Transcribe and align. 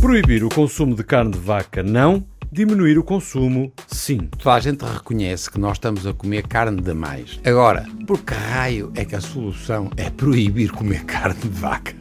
Proibir 0.00 0.42
o 0.42 0.48
consumo 0.48 0.94
de 0.94 1.04
carne 1.04 1.32
de 1.32 1.38
vaca 1.38 1.82
não, 1.82 2.26
diminuir 2.50 2.98
o 2.98 3.04
consumo 3.04 3.70
sim. 3.86 4.30
Toda 4.38 4.54
a 4.54 4.60
gente 4.60 4.82
reconhece 4.82 5.50
que 5.50 5.60
nós 5.60 5.72
estamos 5.72 6.06
a 6.06 6.14
comer 6.14 6.46
carne 6.48 6.80
demais. 6.80 7.38
Agora, 7.44 7.84
por 8.06 8.18
que 8.22 8.32
raio 8.32 8.90
é 8.94 9.04
que 9.04 9.14
a 9.14 9.20
solução 9.20 9.90
é 9.98 10.08
proibir 10.08 10.72
comer 10.72 11.04
carne 11.04 11.38
de 11.38 11.48
vaca? 11.48 11.94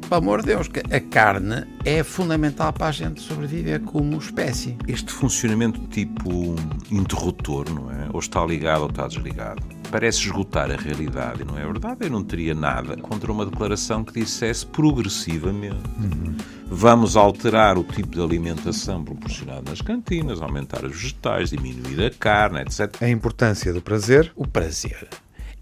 Pelo 0.00 0.14
amor 0.14 0.40
de 0.40 0.46
Deus, 0.46 0.66
que 0.66 0.80
a 0.80 1.00
carne 1.00 1.66
é 1.84 2.02
fundamental 2.02 2.72
para 2.72 2.86
a 2.86 2.92
gente 2.92 3.20
sobreviver 3.20 3.80
como 3.82 4.16
espécie. 4.16 4.78
Este 4.88 5.12
funcionamento 5.12 5.78
tipo 5.88 6.56
interruptor, 6.90 7.68
não 7.68 7.90
é? 7.90 8.08
Ou 8.14 8.20
está 8.20 8.42
ligado 8.46 8.84
ou 8.84 8.88
está 8.88 9.06
desligado. 9.06 9.62
Parece 9.92 10.20
esgotar 10.20 10.70
a 10.70 10.76
realidade, 10.76 11.44
não 11.44 11.58
é 11.58 11.66
verdade? 11.66 11.98
Eu 12.00 12.10
não 12.10 12.24
teria 12.24 12.54
nada 12.54 12.96
contra 12.96 13.30
uma 13.30 13.44
declaração 13.44 14.02
que 14.02 14.20
dissesse 14.20 14.64
progressivamente. 14.64 15.82
Uhum. 15.98 16.34
Vamos 16.66 17.14
alterar 17.14 17.76
o 17.76 17.84
tipo 17.84 18.08
de 18.08 18.22
alimentação 18.22 19.04
proporcionado 19.04 19.68
nas 19.68 19.82
cantinas, 19.82 20.40
aumentar 20.40 20.82
os 20.82 20.92
vegetais, 20.92 21.50
diminuir 21.50 22.06
a 22.06 22.10
carne, 22.10 22.62
etc. 22.62 23.02
A 23.02 23.08
importância 23.10 23.70
do 23.70 23.82
prazer. 23.82 24.32
O 24.34 24.46
prazer 24.46 25.10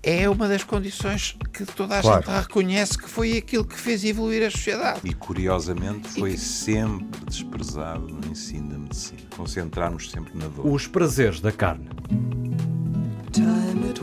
é 0.00 0.28
uma 0.28 0.48
das 0.48 0.62
condições 0.62 1.36
que 1.52 1.64
toda 1.66 1.98
a 1.98 2.00
claro. 2.00 2.22
gente 2.24 2.40
reconhece 2.40 2.96
que 2.96 3.08
foi 3.08 3.36
aquilo 3.36 3.64
que 3.64 3.76
fez 3.76 4.04
evoluir 4.04 4.46
a 4.46 4.50
sociedade. 4.50 5.00
E 5.04 5.12
curiosamente 5.12 6.08
foi 6.08 6.34
e... 6.34 6.38
sempre 6.38 7.20
desprezado 7.26 8.06
no 8.06 8.30
ensino 8.30 8.68
da 8.68 8.78
medicina. 8.78 9.20
Concentrarmos 9.36 10.10
sempre 10.10 10.38
na 10.38 10.46
dor. 10.46 10.66
Os 10.66 10.86
prazeres 10.86 11.40
da 11.40 11.52
carne. 11.52 11.88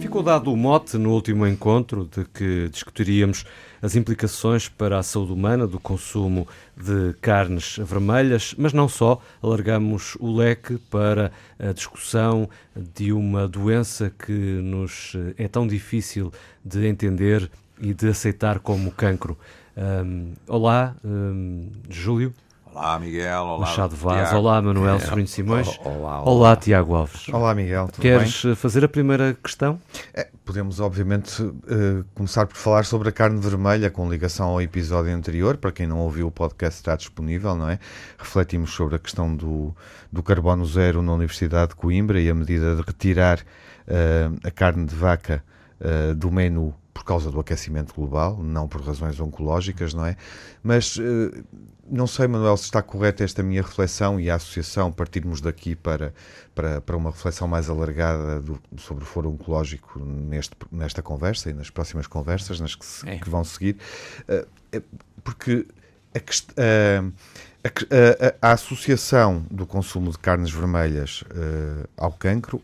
Ficou 0.00 0.22
dado 0.22 0.52
o 0.52 0.56
mote 0.56 0.96
no 0.96 1.12
último 1.12 1.46
encontro 1.46 2.08
de 2.10 2.24
que 2.24 2.68
discutiríamos 2.68 3.44
as 3.82 3.94
implicações 3.94 4.68
para 4.68 4.98
a 4.98 5.02
saúde 5.02 5.32
humana 5.32 5.66
do 5.66 5.78
consumo 5.78 6.48
de 6.76 7.14
carnes 7.20 7.76
vermelhas, 7.78 8.54
mas 8.56 8.72
não 8.72 8.88
só, 8.88 9.20
alargamos 9.42 10.16
o 10.18 10.34
leque 10.34 10.78
para 10.90 11.30
a 11.58 11.72
discussão 11.72 12.48
de 12.74 13.12
uma 13.12 13.46
doença 13.46 14.10
que 14.10 14.32
nos 14.32 15.12
é 15.36 15.46
tão 15.46 15.66
difícil 15.66 16.32
de 16.64 16.86
entender 16.86 17.50
e 17.80 17.94
de 17.94 18.08
aceitar 18.08 18.60
como 18.60 18.90
cancro. 18.90 19.38
Um, 19.76 20.32
olá, 20.46 20.96
um, 21.04 21.68
Júlio. 21.88 22.34
Olá, 22.72 23.00
Miguel. 23.00 23.42
Olá, 23.42 23.58
Machado 23.58 23.96
Vaz. 23.96 24.28
Tiago. 24.28 24.36
Olá, 24.36 24.62
Manuel 24.62 24.94
é. 24.94 24.98
Sobrinho 25.00 25.26
Simões. 25.26 25.66
Olá, 25.84 25.90
olá, 25.90 26.22
olá, 26.22 26.56
Tiago 26.56 26.94
Alves. 26.94 27.28
Olá, 27.28 27.52
Miguel. 27.52 27.88
Tudo 27.88 28.00
Queres 28.00 28.44
bem? 28.44 28.54
fazer 28.54 28.84
a 28.84 28.88
primeira 28.88 29.36
questão? 29.42 29.80
É, 30.14 30.28
podemos, 30.44 30.78
obviamente, 30.78 31.42
uh, 31.42 32.04
começar 32.14 32.46
por 32.46 32.56
falar 32.56 32.84
sobre 32.84 33.08
a 33.08 33.12
carne 33.12 33.40
vermelha, 33.40 33.90
com 33.90 34.08
ligação 34.08 34.50
ao 34.50 34.62
episódio 34.62 35.12
anterior. 35.12 35.56
Para 35.56 35.72
quem 35.72 35.84
não 35.84 35.98
ouviu, 35.98 36.28
o 36.28 36.30
podcast 36.30 36.78
está 36.78 36.94
disponível, 36.94 37.56
não 37.56 37.68
é? 37.68 37.80
Refletimos 38.16 38.70
sobre 38.70 38.94
a 38.94 38.98
questão 39.00 39.34
do, 39.34 39.74
do 40.12 40.22
carbono 40.22 40.64
zero 40.64 41.02
na 41.02 41.12
Universidade 41.12 41.70
de 41.70 41.74
Coimbra 41.74 42.20
e 42.20 42.30
a 42.30 42.34
medida 42.34 42.76
de 42.76 42.82
retirar 42.82 43.40
uh, 43.40 44.38
a 44.44 44.50
carne 44.52 44.86
de 44.86 44.94
vaca 44.94 45.42
uh, 45.80 46.14
do 46.14 46.30
menu 46.30 46.72
por 46.92 47.04
causa 47.04 47.30
do 47.30 47.40
aquecimento 47.40 47.94
global, 47.94 48.42
não 48.42 48.66
por 48.68 48.80
razões 48.82 49.18
oncológicas, 49.20 49.94
não 49.94 50.04
é? 50.04 50.16
Mas 50.62 50.98
não 51.90 52.06
sei, 52.06 52.28
Manuel, 52.28 52.56
se 52.56 52.64
está 52.64 52.80
correta 52.80 53.24
esta 53.24 53.42
minha 53.42 53.62
reflexão 53.62 54.20
e 54.20 54.30
a 54.30 54.36
associação 54.36 54.92
partirmos 54.92 55.40
daqui 55.40 55.74
para, 55.74 56.14
para, 56.54 56.80
para 56.80 56.96
uma 56.96 57.10
reflexão 57.10 57.48
mais 57.48 57.68
alargada 57.68 58.40
do, 58.40 58.60
sobre 58.78 59.02
o 59.02 59.06
foro 59.06 59.30
oncológico 59.30 59.98
neste, 59.98 60.54
nesta 60.70 61.02
conversa 61.02 61.50
e 61.50 61.52
nas 61.52 61.68
próximas 61.68 62.06
conversas, 62.06 62.60
nas 62.60 62.74
que, 62.76 62.86
se, 62.86 63.08
é. 63.08 63.18
que 63.18 63.28
vão 63.28 63.42
seguir, 63.42 63.76
uh, 64.28 64.82
porque 65.24 65.66
a, 66.14 66.18
a, 67.66 67.68
a, 67.68 68.50
a, 68.50 68.52
associação 68.52 69.44
do 69.50 69.66
consumo 69.66 70.10
de 70.10 70.18
carnes 70.18 70.50
vermelhas 70.50 71.24
ao 71.96 72.12
cancro 72.12 72.62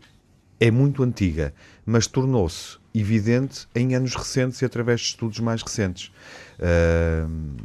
é 0.59 0.71
muito 0.71 1.03
antiga, 1.03 1.53
mas 1.87 2.05
tornou-se 2.05 2.77
evidente 2.93 3.65
em 3.73 3.95
anos 3.95 4.13
recentes 4.13 4.61
e 4.61 4.65
através 4.65 4.99
de 4.99 5.07
estudos 5.07 5.39
mais 5.39 5.63
recentes. 5.63 6.11
Uh, 6.59 7.55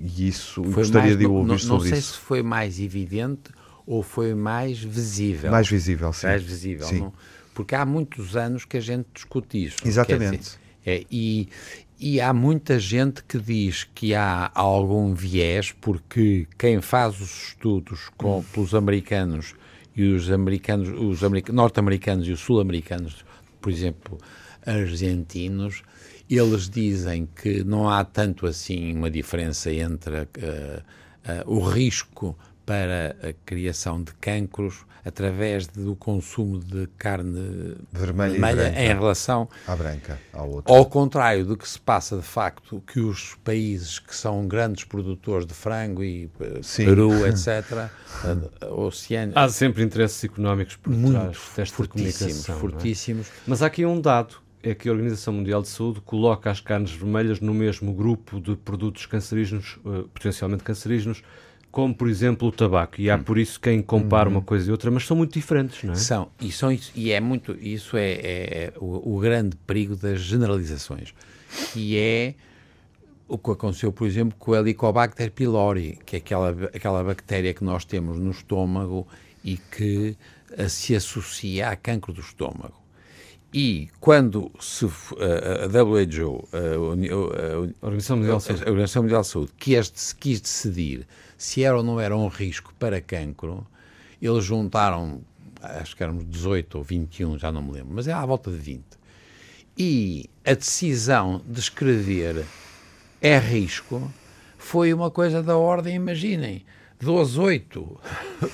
e 0.00 0.26
isso 0.26 0.64
foi 0.64 0.72
gostaria 0.72 1.08
mais, 1.08 1.18
de 1.18 1.26
ouvir 1.26 1.48
não, 1.48 1.58
sobre 1.58 1.74
não 1.74 1.80
sei 1.90 1.98
isso. 1.98 2.14
se 2.14 2.18
foi 2.18 2.42
mais 2.42 2.80
evidente 2.80 3.50
ou 3.86 4.02
foi 4.02 4.34
mais 4.34 4.82
visível. 4.82 5.50
Mais 5.50 5.68
visível, 5.68 6.12
sim. 6.14 6.26
Mais 6.26 6.42
visível, 6.42 6.86
sim. 6.86 7.00
Não? 7.00 7.12
Porque 7.52 7.74
há 7.74 7.84
muitos 7.84 8.36
anos 8.36 8.64
que 8.64 8.78
a 8.78 8.80
gente 8.80 9.06
discute 9.12 9.62
isso. 9.62 9.76
Exatamente. 9.84 10.38
Dizer, 10.38 10.58
é, 10.86 11.04
e, 11.10 11.48
e 12.00 12.22
há 12.22 12.32
muita 12.32 12.78
gente 12.78 13.22
que 13.24 13.38
diz 13.38 13.86
que 13.94 14.14
há 14.14 14.50
algum 14.54 15.12
viés 15.12 15.72
porque 15.78 16.46
quem 16.56 16.80
faz 16.80 17.20
os 17.20 17.48
estudos 17.48 18.08
com, 18.16 18.42
pelos 18.44 18.74
americanos 18.74 19.54
e 19.94 20.04
os 20.04 20.30
americanos, 20.30 20.88
os 20.88 21.20
norte-americanos 21.52 22.26
e 22.28 22.32
os 22.32 22.40
sul-americanos, 22.40 23.24
por 23.60 23.70
exemplo, 23.72 24.18
argentinos, 24.64 25.82
eles 26.28 26.68
dizem 26.68 27.26
que 27.26 27.64
não 27.64 27.88
há 27.88 28.04
tanto 28.04 28.46
assim 28.46 28.94
uma 28.94 29.10
diferença 29.10 29.72
entre 29.72 30.14
uh, 30.20 30.26
uh, 30.26 30.30
o 31.46 31.60
risco 31.60 32.36
para 32.66 33.16
a 33.22 33.32
criação 33.46 34.02
de 34.02 34.12
cancros 34.14 34.84
através 35.08 35.66
do 35.66 35.96
consumo 35.96 36.58
de 36.58 36.86
carne 36.98 37.76
vermelha, 37.90 38.32
vermelha 38.32 38.80
em 38.80 38.88
relação 38.88 39.48
à 39.66 39.74
branca, 39.74 40.18
ao 40.32 40.50
outro. 40.50 40.72
Ao 40.72 40.84
contrário 40.84 41.44
do 41.46 41.56
que 41.56 41.68
se 41.68 41.80
passa 41.80 42.16
de 42.16 42.22
facto, 42.22 42.82
que 42.86 43.00
os 43.00 43.34
países 43.42 43.98
que 43.98 44.14
são 44.14 44.46
grandes 44.46 44.84
produtores 44.84 45.46
de 45.46 45.54
frango 45.54 46.04
e 46.04 46.30
eh, 46.40 46.60
Sim. 46.62 46.84
Peru, 46.84 47.10
etc., 47.26 47.88
oceano. 48.70 49.32
Há 49.34 49.48
sempre 49.48 49.82
interesses 49.82 50.22
económicos 50.24 50.76
por 50.76 50.92
trás 50.94 51.38
desta 51.56 51.76
fortíssimos. 51.76 52.48
É? 52.48 52.52
Fortíssimos. 52.52 53.28
É? 53.28 53.30
Mas 53.46 53.62
há 53.62 53.66
aqui 53.66 53.86
um 53.86 54.00
dado 54.00 54.36
é 54.62 54.74
que 54.74 54.88
a 54.88 54.92
Organização 54.92 55.32
Mundial 55.32 55.62
de 55.62 55.68
Saúde 55.68 56.00
coloca 56.00 56.50
as 56.50 56.60
carnes 56.60 56.90
vermelhas 56.90 57.40
no 57.40 57.54
mesmo 57.54 57.94
grupo 57.94 58.40
de 58.40 58.56
produtos 58.56 59.06
cancerígenos, 59.06 59.78
uh, 59.84 60.08
potencialmente 60.08 60.64
cancerígenos, 60.64 61.22
como 61.78 61.94
por 61.94 62.08
exemplo 62.08 62.48
o 62.48 62.50
tabaco. 62.50 63.00
E 63.00 63.08
há 63.08 63.14
hum. 63.14 63.22
por 63.22 63.38
isso 63.38 63.60
quem 63.60 63.80
compara 63.80 64.28
uma 64.28 64.40
uhum. 64.40 64.44
coisa 64.44 64.68
e 64.68 64.72
outra, 64.72 64.90
mas 64.90 65.06
são 65.06 65.16
muito 65.16 65.34
diferentes, 65.34 65.84
não 65.84 65.92
é? 65.92 65.96
São, 65.96 66.28
e, 66.40 66.50
são, 66.50 66.76
e 66.92 67.12
é 67.12 67.20
muito, 67.20 67.56
isso 67.60 67.96
é, 67.96 68.10
é, 68.10 68.64
é 68.64 68.72
o, 68.80 69.14
o, 69.14 69.20
grande 69.20 69.54
perigo 69.64 69.94
das 69.94 70.20
generalizações. 70.20 71.14
E 71.76 71.96
é 71.96 72.34
o 73.28 73.38
que 73.38 73.52
aconteceu, 73.52 73.92
por 73.92 74.08
exemplo, 74.08 74.36
com 74.40 74.50
o 74.50 74.56
Helicobacter 74.56 75.30
pylori, 75.30 76.00
que 76.04 76.16
é 76.16 76.18
aquela, 76.18 76.50
aquela 76.74 77.04
bactéria 77.04 77.54
que 77.54 77.62
nós 77.62 77.84
temos 77.84 78.18
no 78.18 78.32
estômago 78.32 79.06
e 79.44 79.56
que 79.56 80.16
uh, 80.58 80.68
se 80.68 80.96
associa 80.96 81.68
a 81.68 81.76
cancro 81.76 82.12
do 82.12 82.20
estômago. 82.20 82.74
E 83.54 83.88
quando 84.00 84.50
se, 84.58 84.84
a 84.84 85.68
WHO, 85.84 86.48
a, 86.52 87.86
Organização 87.86 88.16
Mundial 88.16 88.38
de 88.38 89.22
Saúde, 89.28 89.52
a 89.52 89.56
quis, 89.56 90.12
quis 90.12 90.40
decidir 90.40 91.06
se 91.38 91.62
era 91.62 91.76
ou 91.76 91.84
não 91.84 92.00
era 92.00 92.16
um 92.16 92.26
risco 92.26 92.74
para 92.78 93.00
cancro, 93.00 93.64
eles 94.20 94.44
juntaram, 94.44 95.22
acho 95.62 95.96
que 95.96 96.02
éramos 96.02 96.28
18 96.28 96.78
ou 96.78 96.84
21, 96.84 97.38
já 97.38 97.52
não 97.52 97.62
me 97.62 97.70
lembro, 97.70 97.94
mas 97.94 98.08
é 98.08 98.12
à 98.12 98.26
volta 98.26 98.50
de 98.50 98.58
20. 98.58 98.84
E 99.78 100.28
a 100.44 100.54
decisão 100.54 101.40
de 101.46 101.60
escrever 101.60 102.44
é 103.22 103.38
risco 103.38 104.12
foi 104.58 104.92
uma 104.92 105.12
coisa 105.12 105.40
da 105.40 105.56
ordem, 105.56 105.94
imaginem, 105.94 106.64
12, 107.00 107.38
8, 107.38 108.00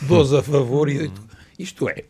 12 0.02 0.36
a 0.36 0.42
favor 0.42 0.90
e 0.90 0.98
8. 0.98 1.22
Isto 1.58 1.88
é, 1.88 2.04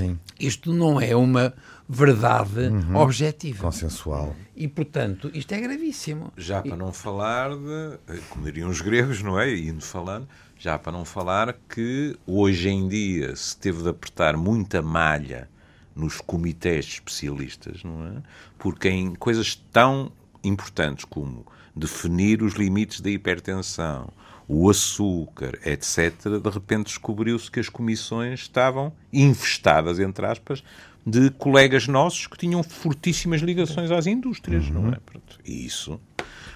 Sim. 0.00 0.18
isto 0.38 0.72
não 0.72 1.00
é 1.00 1.14
uma 1.14 1.54
verdade 1.88 2.68
uhum. 2.68 2.96
objetiva. 2.96 3.64
Consensual. 3.64 4.36
E, 4.54 4.68
portanto, 4.68 5.30
isto 5.34 5.52
é 5.52 5.60
gravíssimo. 5.60 6.32
Já 6.36 6.62
para 6.62 6.76
não 6.76 6.92
falar 6.92 7.50
de, 7.50 8.20
como 8.28 8.44
diriam 8.44 8.68
os 8.68 8.80
gregos, 8.80 9.22
não 9.22 9.38
é? 9.38 9.52
Indo 9.54 9.84
falando, 9.84 10.28
já 10.58 10.78
para 10.78 10.92
não 10.92 11.04
falar 11.04 11.56
que 11.68 12.16
hoje 12.26 12.68
em 12.68 12.86
dia 12.86 13.34
se 13.34 13.56
teve 13.56 13.82
de 13.82 13.88
apertar 13.88 14.36
muita 14.36 14.80
malha 14.80 15.48
nos 15.96 16.20
comitês 16.20 16.84
de 16.84 16.92
especialistas, 16.92 17.82
não 17.82 18.06
é? 18.06 18.22
Porque 18.58 18.88
em 18.88 19.14
coisas 19.14 19.56
tão 19.72 20.12
importantes 20.44 21.04
como 21.04 21.44
definir 21.74 22.42
os 22.42 22.54
limites 22.54 23.00
da 23.00 23.10
hipertensão, 23.10 24.12
o 24.52 24.68
açúcar, 24.68 25.58
etc., 25.64 26.40
de 26.42 26.50
repente 26.50 26.86
descobriu-se 26.86 27.48
que 27.48 27.60
as 27.60 27.68
comissões 27.68 28.40
estavam 28.40 28.92
infestadas, 29.12 30.00
entre 30.00 30.26
aspas, 30.26 30.64
de 31.06 31.30
colegas 31.30 31.86
nossos 31.86 32.26
que 32.26 32.36
tinham 32.36 32.60
fortíssimas 32.64 33.42
ligações 33.42 33.92
às 33.92 34.08
indústrias, 34.08 34.66
uhum. 34.66 34.82
não 34.82 34.92
é? 34.92 34.98
E 35.46 35.64
isso 35.64 36.00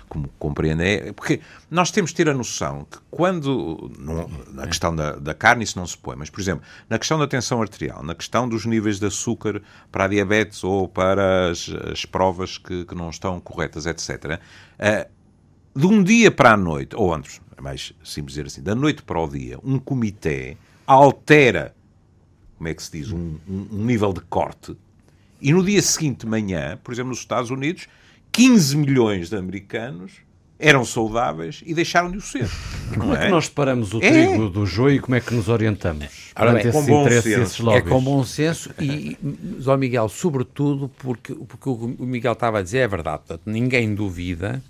como 0.09 0.29
compreendem, 0.39 0.87
é 0.87 1.13
porque 1.13 1.41
nós 1.71 1.91
temos 1.91 2.11
de 2.11 2.17
ter 2.17 2.29
a 2.29 2.35
noção 2.35 2.87
que 2.89 2.99
quando, 3.11 3.91
não, 3.99 4.29
na 4.53 4.67
questão 4.67 4.95
da, 4.95 5.13
da, 5.13 5.35
carne 5.35 5.65
isso 5.65 5.79
não 5.79 5.87
se 5.87 5.97
põe, 5.97 6.15
mas, 6.15 6.31
por 6.31 6.41
exemplo, 6.41 6.65
na 6.89 6.99
questão 6.99 7.19
da 7.19 7.27
tensão 7.27 7.61
arterial, 7.61 8.03
na 8.03 8.15
questão 8.15 8.49
dos 8.49 8.65
níveis 8.67 9.01
de 9.01 9.07
açúcar 9.07 9.63
para 9.91 10.05
a 10.05 10.09
diabetes 10.09 10.63
ou 10.63 10.87
para 10.87 11.51
as, 11.51 11.69
as 11.91 12.05
provas 12.05 12.59
que, 12.59 12.85
que, 12.85 12.95
não 12.95 13.11
estão 13.11 13.41
corretas, 13.41 13.87
etc., 13.87 14.25
uh, 14.25 14.39
eh, 14.79 15.09
de 15.77 15.87
um 15.87 16.03
dia 16.05 16.31
para 16.31 16.53
a 16.53 16.57
noite, 16.57 16.95
ou 16.95 17.13
antes, 17.13 17.41
é 17.57 17.61
mais 17.61 17.93
simples 18.05 18.35
dizer 18.35 18.47
assim, 18.47 18.63
da 18.63 18.75
noite 18.75 19.03
para 19.03 19.21
o 19.21 19.29
dia, 19.29 19.59
um 19.63 19.79
comitê 19.79 20.57
altera, 20.87 21.75
como 22.57 22.69
é 22.69 22.75
que 22.75 22.83
se 22.83 22.93
diz, 22.93 23.11
um, 23.11 23.37
um, 23.49 23.69
um 23.73 23.85
nível 23.85 24.13
de 24.13 24.21
corte, 24.21 24.77
e 25.41 25.53
no 25.53 25.65
dia 25.65 25.83
seguinte 25.83 26.21
de 26.21 26.27
manhã, 26.27 26.79
por 26.83 26.93
exemplo, 26.93 27.11
nos 27.11 27.19
Estados 27.19 27.51
Unidos, 27.51 27.87
15 28.33 28.77
milhões 28.77 29.29
de 29.29 29.37
americanos 29.37 30.13
eram 30.59 30.85
saudáveis 30.85 31.63
e 31.67 31.75
deixaram 31.75 32.11
de 32.11 32.19
o 32.19 32.21
ser. 32.21 32.49
Como 32.95 33.15
é? 33.15 33.23
é 33.23 33.25
que 33.27 33.31
nós 33.31 33.47
separamos 33.47 33.93
o 33.93 33.99
é. 34.03 34.11
trigo 34.11 34.49
do 34.49 34.65
joio 34.65 34.97
e 34.97 35.01
como 35.01 35.15
é 35.15 35.21
que 35.21 35.35
nos 35.35 35.49
orientamos? 35.49 36.33
Ora, 36.37 36.59
é, 36.59 36.73
com 36.73 36.85
bom 36.85 37.09
senso. 37.11 37.71
É 37.71 37.81
com 37.83 38.03
bom 38.03 38.25
senso 38.25 38.71
e, 38.81 39.19
Zó 39.61 39.77
Miguel, 39.77 40.09
sobretudo 40.09 40.89
porque, 40.99 41.35
porque 41.35 41.69
o 41.69 42.07
Miguel 42.07 42.33
estava 42.33 42.61
a 42.61 42.63
dizer 42.63 42.79
é 42.79 42.89
verdade. 42.89 43.25
Portanto, 43.27 43.43
ninguém 43.47 43.95
duvida 43.95 44.63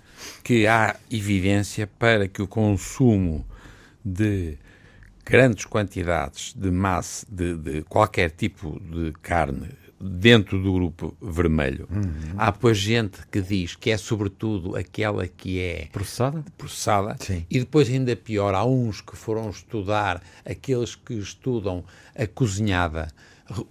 que 0.43 0.67
há 0.67 0.95
evidência 1.09 1.87
para 1.87 2.27
que 2.27 2.41
o 2.41 2.47
consumo 2.47 3.45
de 4.03 4.57
grandes 5.25 5.65
quantidades 5.65 6.53
de 6.55 6.69
massa, 6.69 7.25
de, 7.29 7.55
de 7.55 7.81
qualquer 7.83 8.29
tipo 8.31 8.79
de 8.79 9.11
carne 9.21 9.69
dentro 9.99 10.61
do 10.61 10.73
grupo 10.73 11.15
vermelho. 11.21 11.87
Uhum. 11.89 12.35
Há 12.37 12.51
depois 12.51 12.77
gente 12.77 13.19
que 13.31 13.41
diz 13.41 13.75
que 13.75 13.89
é 13.89 13.97
sobretudo 13.97 14.75
aquela 14.75 15.27
que 15.27 15.59
é 15.59 15.87
processada, 15.91 16.43
processada 16.57 17.15
e 17.49 17.59
depois 17.59 17.89
ainda 17.89 18.15
pior, 18.15 18.53
há 18.53 18.63
uns 18.63 19.01
que 19.01 19.15
foram 19.15 19.49
estudar, 19.49 20.21
aqueles 20.45 20.95
que 20.95 21.13
estudam 21.13 21.83
a 22.15 22.27
cozinhada, 22.27 23.07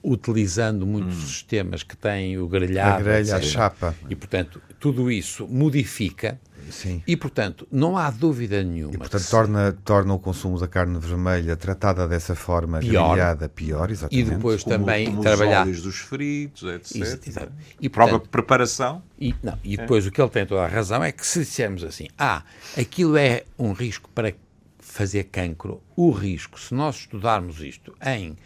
utilizando 0.03 0.87
muitos 0.87 1.17
hum. 1.17 1.27
sistemas 1.27 1.83
que 1.83 1.97
têm 1.97 2.39
o 2.39 2.47
grelhado, 2.47 3.01
a 3.01 3.03
grelha, 3.03 3.37
a 3.37 3.43
chapa. 3.43 3.95
E, 4.09 4.15
portanto, 4.15 4.61
tudo 4.79 5.11
isso 5.11 5.47
modifica 5.49 6.39
Sim. 6.71 7.03
E, 7.07 7.17
portanto, 7.17 7.67
não 7.71 7.97
há 7.97 8.11
dúvida 8.11 8.63
nenhuma. 8.63 8.95
E, 8.95 8.99
portanto, 8.99 9.29
torna, 9.29 9.73
torna 9.85 10.15
o 10.15 10.19
consumo 10.19 10.59
da 10.59 10.69
carne 10.69 10.99
vermelha 10.99 11.57
tratada 11.57 12.07
dessa 12.09 12.35
forma, 12.35 12.79
pior. 12.79 13.11
grelhada, 13.11 13.49
pior, 13.49 13.91
exatamente. 13.91 14.27
E 14.27 14.31
depois 14.31 14.63
como, 14.63 14.79
também 14.79 15.07
como 15.07 15.23
trabalhar... 15.23 15.67
os 15.67 15.83
dos 15.83 15.97
fritos, 15.97 16.63
etc. 16.63 16.97
Isso, 16.97 17.49
e, 17.81 17.89
Prova 17.89 18.19
preparação. 18.19 19.03
E, 19.19 19.35
não, 19.43 19.59
e 19.63 19.77
depois 19.77 20.05
é. 20.05 20.09
o 20.09 20.13
que 20.13 20.21
ele 20.21 20.31
tem 20.31 20.47
toda 20.47 20.63
a 20.63 20.69
razão 20.69 21.03
é 21.03 21.13
que 21.13 21.27
se 21.27 21.41
dissermos 21.41 21.85
assim, 21.85 22.09
ah, 22.19 22.43
aquilo 22.77 23.17
é 23.17 23.45
um 23.59 23.73
risco 23.73 24.09
para 24.15 24.35
fazer 24.79 25.25
cancro, 25.25 25.83
o 25.97 26.11
risco, 26.11 26.59
se 26.61 26.75
nós 26.75 26.97
estudarmos 26.97 27.61
isto 27.61 27.95
em 28.05 28.37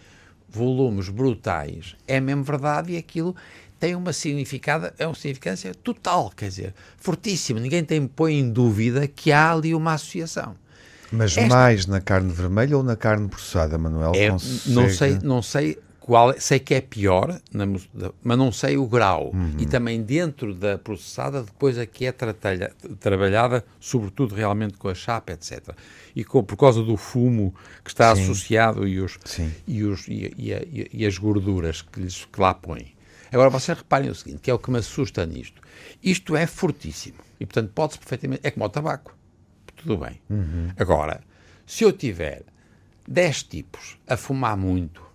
volumes 0.49 1.09
brutais, 1.09 1.95
é 2.07 2.21
mesmo 2.21 2.43
verdade 2.43 2.93
e 2.93 2.97
aquilo 2.97 3.35
tem 3.79 3.95
uma 3.95 4.13
significada, 4.13 4.93
é 4.99 5.07
uma 5.07 5.15
significância 5.15 5.73
total, 5.75 6.33
quer 6.35 6.49
dizer, 6.49 6.75
fortíssima. 6.97 7.61
Ninguém 7.61 7.85
tem 7.85 8.07
põe 8.07 8.35
em 8.35 8.51
dúvida 8.51 9.07
que 9.07 9.31
há 9.31 9.53
ali 9.53 9.75
uma 9.75 9.95
associação. 9.95 10.57
Mas 11.13 11.37
Esta... 11.37 11.55
mais 11.55 11.87
na 11.87 12.01
carne 12.01 12.33
vermelha 12.33 12.77
ou 12.77 12.83
na 12.83 12.97
carne 12.97 13.29
processada, 13.29 13.79
Manuel? 13.79 14.13
É. 14.15 14.31
Não 14.67 14.91
sei, 14.91 15.19
não 15.23 15.43
sei 15.43 15.79
qual, 16.09 16.33
sei 16.41 16.59
que 16.59 16.73
é 16.73 16.81
pior, 16.81 17.39
mas 18.25 18.39
não 18.39 18.51
sei 18.51 18.79
o 18.79 18.87
grau. 18.87 19.31
Uhum. 19.35 19.57
E 19.59 19.67
também 19.67 20.03
dentro 20.03 20.55
da 20.55 20.79
processada, 20.79 21.43
depois 21.43 21.77
aqui 21.77 22.07
é 22.07 22.13
tratalha, 22.13 22.73
trabalhada, 22.99 23.63
sobretudo 23.79 24.35
realmente 24.35 24.79
com 24.79 24.89
a 24.89 24.95
chapa, 24.95 25.33
etc. 25.33 25.69
E 26.17 26.25
com, 26.25 26.43
por 26.43 26.57
causa 26.57 26.83
do 26.83 26.97
fumo 26.97 27.55
que 27.85 27.91
está 27.91 28.17
Sim. 28.17 28.23
associado 28.23 28.89
e, 28.89 28.99
os, 28.99 29.19
e, 29.67 29.85
os, 29.85 30.09
e, 30.09 30.33
e, 30.39 30.89
e, 30.95 31.05
as 31.05 31.19
gorduras 31.19 31.83
que, 31.83 32.01
lhes, 32.01 32.25
que 32.25 32.41
lá 32.41 32.55
põem. 32.55 32.95
Agora, 33.31 33.51
vocês 33.51 33.77
reparem 33.77 34.09
o 34.09 34.15
seguinte, 34.15 34.41
que 34.41 34.51
é 34.51 34.55
o 34.55 34.59
que 34.59 34.71
me 34.71 34.79
assusta 34.79 35.27
nisto. 35.27 35.61
Isto 36.03 36.35
é 36.35 36.47
fortíssimo. 36.47 37.19
E, 37.39 37.45
portanto, 37.45 37.71
pode-se 37.75 37.99
perfeitamente... 37.99 38.41
É 38.45 38.51
como 38.51 38.65
o 38.65 38.71
tabaco. 38.71 39.15
Tudo 39.77 39.99
bem. 39.99 40.19
Uhum. 40.31 40.71
Agora, 40.79 41.21
se 41.67 41.85
eu 41.85 41.93
tiver 41.93 42.45
10 43.07 43.43
tipos 43.43 43.99
a 44.07 44.17
fumar 44.17 44.57
muito, 44.57 45.08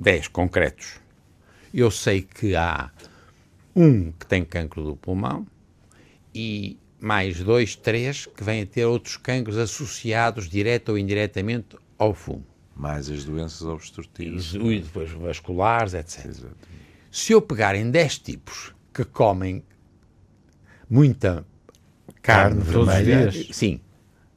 10 0.00 0.28
concretos, 0.28 0.98
eu 1.72 1.90
sei 1.90 2.22
que 2.22 2.56
há 2.56 2.90
um 3.76 4.10
que 4.12 4.26
tem 4.26 4.44
cancro 4.44 4.82
do 4.82 4.96
pulmão 4.96 5.46
e 6.34 6.78
mais 6.98 7.42
dois, 7.42 7.76
três 7.76 8.26
que 8.26 8.42
vêm 8.42 8.62
a 8.62 8.66
ter 8.66 8.84
outros 8.84 9.16
cancros 9.16 9.56
associados, 9.56 10.48
direta 10.48 10.92
ou 10.92 10.98
indiretamente, 10.98 11.76
ao 11.98 12.14
fumo. 12.14 12.44
Mais 12.74 13.10
as 13.10 13.24
doenças 13.24 13.62
obstrutivas. 13.62 14.54
E 14.54 14.80
depois 14.80 15.10
vasculares, 15.10 15.94
etc. 15.94 16.26
Exatamente. 16.26 16.56
Se 17.10 17.32
eu 17.32 17.42
pegar 17.42 17.74
em 17.74 17.90
10 17.90 18.18
tipos 18.18 18.74
que 18.92 19.04
comem 19.04 19.62
muita 20.88 21.44
carne, 22.22 22.62
carne 22.62 22.86
vermelha, 22.94 23.32
sim, 23.52 23.80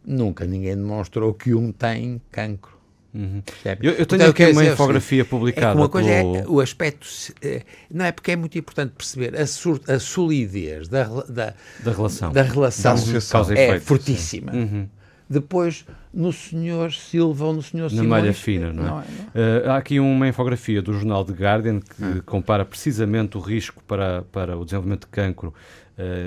nunca 0.05 0.45
ninguém 0.45 0.75
demonstrou 0.75 1.33
que 1.33 1.53
um 1.53 1.71
tem 1.71 2.21
cancro. 2.31 2.72
Uhum. 3.13 3.43
Eu, 3.81 3.93
eu, 3.93 4.05
tenho 4.07 4.27
aqui 4.27 4.45
uma 4.47 4.65
infografia 4.65 5.21
é 5.21 5.23
publicada. 5.23 5.79
É 5.79 5.81
uma 5.81 5.89
coisa 5.89 6.09
pelo... 6.09 6.37
é 6.37 6.45
o 6.47 6.59
aspecto. 6.59 7.07
É, 7.41 7.61
não 7.91 8.05
é 8.05 8.11
porque 8.11 8.31
é 8.31 8.35
muito 8.35 8.57
importante 8.57 8.93
perceber 8.97 9.39
a, 9.39 9.45
sur, 9.45 9.79
a 9.87 9.99
solidez 9.99 10.87
da, 10.87 11.03
da, 11.03 11.53
da 11.83 11.91
relação, 11.91 12.31
da 12.31 12.41
relação 12.41 12.95
da 12.95 13.53
é 13.53 13.79
fortíssima. 13.79 14.51
Uhum. 14.51 14.87
Depois, 15.29 15.85
no 16.13 16.33
Senhor 16.33 16.91
Silva 16.91 17.45
ou 17.45 17.53
no 17.53 17.61
Senhor 17.61 17.91
Na 17.91 18.03
malha 18.03 18.33
fina, 18.33 18.73
não 18.73 18.83
é? 18.83 18.87
Não 18.87 18.99
é 18.99 19.03
não. 19.33 19.67
Uh, 19.67 19.69
há 19.69 19.77
aqui 19.77 19.99
uma 19.99 20.27
infografia 20.27 20.81
do 20.81 20.93
jornal 20.93 21.23
The 21.23 21.33
Guardian 21.33 21.79
que 21.79 22.03
ah. 22.03 22.21
compara 22.25 22.65
precisamente 22.65 23.37
o 23.37 23.39
risco 23.39 23.83
para, 23.87 24.23
para 24.31 24.57
o 24.57 24.65
desenvolvimento 24.65 25.01
de 25.01 25.07
cancro 25.07 25.53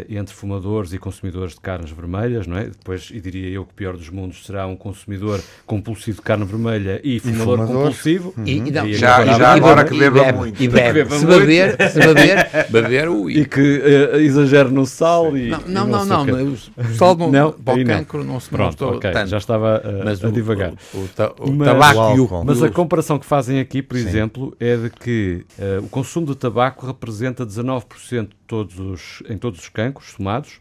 entre 0.09 0.35
fumadores 0.35 0.93
e 0.93 0.99
consumidores 0.99 1.55
de 1.55 1.61
carnes 1.61 1.91
vermelhas, 1.91 2.47
não 2.47 2.57
é? 2.57 2.65
Depois, 2.65 3.11
e 3.13 3.21
diria 3.21 3.49
eu 3.49 3.65
que 3.65 3.73
o 3.73 3.75
pior 3.75 3.97
dos 3.97 4.09
mundos 4.09 4.45
será 4.47 4.67
um 4.67 4.77
consumidor 4.77 5.41
compulsivo 5.67 6.19
de 6.19 6.23
carne 6.23 6.45
vermelha 6.45 7.01
e 7.03 7.19
fumador, 7.19 7.65
e 7.65 7.67
compulsivo. 7.67 8.35
Uhum. 8.37 8.45
E, 8.47 8.57
e, 8.57 8.71
não, 8.71 8.87
e 8.87 8.95
já, 8.95 9.17
agora, 9.17 9.39
já 9.39 9.53
agora 9.53 9.85
que 9.85 9.99
beba, 9.99 10.25
bebe 10.25 10.39
muito. 10.39 10.63
E 10.63 10.69
bebe. 10.69 11.05
bebe 11.05 11.19
se 11.19 11.27
beber, 11.27 11.91
se 11.91 11.99
beber, 12.01 12.67
beber 12.71 13.09
o 13.09 13.31
E 13.31 13.45
que 13.45 13.61
uh, 13.61 14.17
exagere 14.17 14.71
no 14.71 14.87
sal 14.87 15.37
e. 15.37 15.49
Não, 15.49 15.61
não, 15.67 15.87
não, 15.87 16.05
não, 16.05 16.27
não, 16.27 16.53
o 16.53 16.95
sal 16.95 17.17
não, 17.17 17.31
não, 17.31 17.53
para 17.53 17.81
o 17.81 17.85
cancro 17.85 18.25
não, 18.25 18.41
se 18.41 18.49
Pronto, 18.49 18.85
okay, 18.85 19.11
tanto. 19.11 19.29
Já 19.29 19.39
estava 19.39 19.83
uh, 19.85 20.05
mas 20.05 20.25
a 20.25 20.31
divagar. 20.31 20.73
O, 20.95 20.99
o, 20.99 21.01
o, 21.01 21.51
o 21.51 21.53
mas, 21.53 21.69
tabaco 21.69 22.17
e 22.17 22.21
o. 22.21 22.45
Mas 22.45 22.63
a 22.63 22.71
comparação 22.71 23.19
que 23.19 23.27
fazem 23.27 23.61
aqui, 23.61 23.83
por 23.83 23.97
Sim. 23.97 24.09
exemplo, 24.09 24.57
é 24.61 24.77
de 24.77 24.91
que 24.91 25.45
uh, 25.59 25.85
o 25.85 25.89
consumo 25.89 26.27
de 26.27 26.37
tabaco 26.37 26.87
representa 26.87 27.45
19% 27.45 28.29
todos 28.47 28.79
os, 28.79 29.23
em 29.29 29.37
todos 29.37 29.56
os 29.59 29.69
cancros 29.69 30.11
somados 30.13 30.61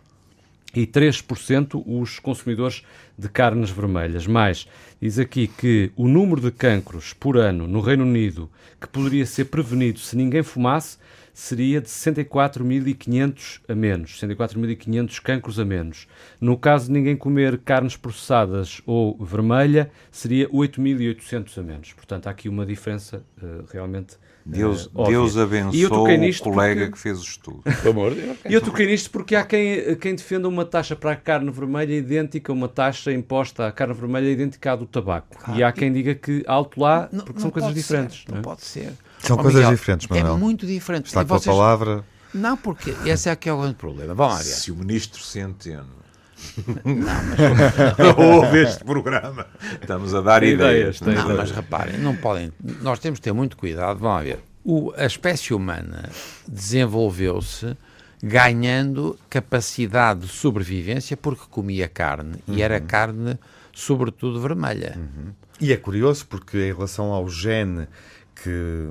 e 0.75 0.85
3% 0.85 1.81
os 1.85 2.19
consumidores 2.19 2.83
de 3.17 3.29
carnes 3.29 3.69
vermelhas. 3.69 4.27
Mais, 4.27 4.67
diz 5.01 5.17
aqui 5.17 5.47
que 5.47 5.91
o 5.95 6.07
número 6.07 6.41
de 6.41 6.51
cancros 6.51 7.13
por 7.13 7.37
ano 7.37 7.67
no 7.67 7.79
Reino 7.79 8.03
Unido 8.03 8.49
que 8.79 8.87
poderia 8.87 9.25
ser 9.25 9.45
prevenido 9.45 9.99
se 9.99 10.17
ninguém 10.17 10.43
fumasse 10.43 10.97
seria 11.33 11.81
de 11.81 11.89
64.500 11.89 13.61
a 13.67 13.75
menos, 13.75 14.21
64.500 14.21 15.21
cancros 15.21 15.59
a 15.59 15.65
menos. 15.65 16.07
No 16.39 16.57
caso 16.57 16.87
de 16.87 16.93
ninguém 16.93 17.17
comer 17.17 17.57
carnes 17.57 17.97
processadas 17.97 18.81
ou 18.85 19.17
vermelha, 19.17 19.91
seria 20.09 20.47
8.800 20.49 21.57
a 21.57 21.61
menos. 21.61 21.91
Portanto, 21.91 22.27
há 22.27 22.29
aqui 22.29 22.47
uma 22.47 22.65
diferença 22.65 23.21
uh, 23.43 23.65
realmente 23.69 24.15
Deus, 24.45 24.85
uh, 24.93 25.05
Deus 25.05 25.35
abençoe 25.37 25.85
o 25.87 25.89
colega 25.89 26.81
porque... 26.81 26.91
que 26.91 26.99
fez 26.99 27.19
o 27.19 27.23
estudo. 27.23 27.63
E 28.47 28.53
eu 28.53 28.61
toquei 28.61 28.85
nisto 28.85 29.09
porque 29.09 29.35
há 29.35 29.43
quem, 29.43 29.95
quem 29.95 30.13
defenda 30.13 30.47
uma 30.47 30.63
taxa 30.63 30.95
para 30.95 31.13
a 31.13 31.15
carne 31.15 31.49
vermelha 31.49 31.93
idêntica, 31.93 32.53
uma 32.53 32.67
taxa 32.67 33.11
imposta 33.11 33.65
à 33.67 33.71
carne 33.71 33.93
vermelha 33.95 34.29
idêntica 34.29 34.73
à 34.73 34.75
do 34.75 34.85
tabaco. 34.85 35.35
Ah, 35.43 35.57
e 35.57 35.63
há 35.63 35.71
quem 35.71 35.91
diga 35.91 36.13
que 36.13 36.43
alto 36.45 36.79
lá, 36.79 37.07
porque 37.07 37.33
não, 37.33 37.39
são 37.39 37.49
coisas 37.49 37.73
diferentes. 37.73 38.23
Ser, 38.23 38.31
não, 38.31 38.39
é? 38.39 38.41
pode 38.41 38.63
ser. 38.63 38.93
São 39.19 39.35
oh, 39.35 39.41
coisas 39.41 39.61
Miguel, 39.61 39.75
diferentes, 39.75 40.07
Manuel. 40.07 40.35
É 40.35 40.37
muito 40.37 40.67
diferente. 40.67 41.07
Está 41.07 41.23
com 41.23 41.29
vocês... 41.29 41.47
a 41.47 41.51
palavra. 41.51 42.05
Não, 42.33 42.55
porque 42.55 42.93
esse 43.05 43.29
é 43.29 43.35
que 43.35 43.49
é 43.49 43.53
o 43.53 43.59
grande 43.59 43.75
problema. 43.75 44.13
Vamos 44.13 44.33
lá 44.33 44.39
ver. 44.39 44.45
Se 44.45 44.71
o 44.71 44.75
ministro 44.75 45.23
Centeno 45.23 46.04
não, 46.85 48.17
ouve 48.35 48.63
este 48.63 48.83
programa. 48.83 49.47
Estamos 49.81 50.13
a 50.13 50.21
dar 50.21 50.43
ideias. 50.43 50.97
ideias. 51.01 51.25
Não, 51.25 51.35
mas 51.35 51.51
reparem, 51.51 51.97
não 51.97 52.15
podem. 52.15 52.51
Nós 52.81 52.99
temos 52.99 53.19
que 53.19 53.23
ter 53.23 53.33
muito 53.33 53.57
cuidado. 53.57 53.99
Vamos 53.99 54.23
ver. 54.23 54.39
O, 54.63 54.91
a 54.97 55.05
espécie 55.05 55.53
humana 55.53 56.09
desenvolveu-se 56.47 57.75
ganhando 58.21 59.17
capacidade 59.29 60.21
de 60.21 60.27
sobrevivência 60.27 61.15
porque 61.15 61.43
comia 61.49 61.87
carne 61.87 62.37
uhum. 62.47 62.55
e 62.55 62.61
era 62.61 62.79
uhum. 62.79 62.87
carne 62.87 63.39
sobretudo 63.71 64.41
vermelha. 64.41 64.97
E 65.59 65.71
é 65.71 65.77
curioso 65.77 66.25
porque 66.27 66.57
em 66.57 66.73
relação 66.73 67.11
ao 67.11 67.29
gene 67.29 67.87
que, 68.35 68.89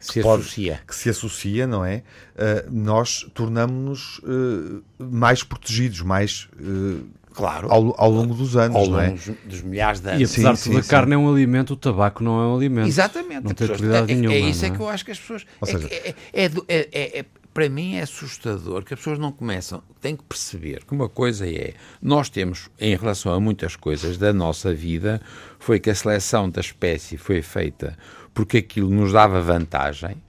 que 0.00 0.06
Se 0.12 0.22
pode- 0.22 0.42
associa. 0.42 0.80
que 0.86 0.94
se 0.94 1.08
associa, 1.10 1.66
não 1.66 1.84
é? 1.84 2.02
Uh, 2.34 2.70
nós 2.72 3.26
tornamos-nos 3.34 4.18
uh, 4.20 4.82
mais 4.98 5.42
protegidos, 5.42 6.00
mais 6.00 6.48
uh, 6.60 7.04
Claro. 7.34 7.70
ao, 7.70 7.94
ao 8.00 8.10
longo 8.10 8.32
dos 8.34 8.56
anos, 8.56 8.74
Ao 8.76 8.86
não 8.88 8.98
é? 8.98 9.08
longo 9.08 9.18
dos, 9.18 9.36
dos 9.44 9.60
milhares 9.62 10.00
de 10.00 10.08
E 10.08 10.10
anos. 10.12 10.30
apesar 10.32 10.56
Sim, 10.56 10.70
de 10.70 10.76
tudo, 10.76 10.82
sim, 10.82 10.88
a 10.88 10.90
carne 10.90 11.14
é 11.14 11.18
um 11.18 11.30
alimento, 11.30 11.74
o 11.74 11.76
tabaco 11.76 12.24
não 12.24 12.40
é 12.42 12.46
um 12.46 12.56
alimento. 12.56 12.88
Exatamente. 12.88 13.44
Não 13.44 13.52
tem 13.52 13.54
pessoas- 13.68 13.78
qualidade 13.78 14.10
é, 14.12 14.14
nenhuma. 14.16 14.34
É 14.34 14.40
isso 14.40 14.64
é 14.64 14.68
não 14.70 14.76
que 14.76 14.82
eu 14.82 14.88
acho 14.88 15.04
que 15.04 15.10
as 15.10 15.18
pessoas. 15.20 15.46
Ou 15.60 15.68
é 15.68 15.72
seja- 15.72 15.88
é- 15.92 16.14
é 16.32 16.44
é- 16.46 16.88
é- 16.92 17.18
é- 17.20 17.24
para 17.52 17.68
mim 17.70 17.94
é 17.96 18.02
assustador 18.02 18.84
que 18.84 18.92
as 18.94 19.00
pessoas 19.00 19.18
não 19.18 19.32
começam. 19.32 19.82
Têm 20.00 20.14
que 20.16 20.22
perceber 20.24 20.82
que 20.84 20.92
uma 20.94 21.08
coisa 21.10 21.46
é. 21.46 21.74
Nós 22.02 22.28
temos, 22.30 22.68
em 22.80 22.94
relação 22.96 23.32
a 23.32 23.40
muitas 23.40 23.76
coisas 23.76 24.16
da 24.18 24.32
nossa 24.32 24.74
vida, 24.74 25.20
foi 25.58 25.78
que 25.80 25.88
a 25.90 25.94
seleção 25.94 26.48
da 26.50 26.60
espécie 26.60 27.16
foi 27.18 27.40
feita 27.42 27.96
porque 28.36 28.58
aquilo 28.58 28.90
nos 28.90 29.14
dava 29.14 29.40
vantagem 29.40 30.22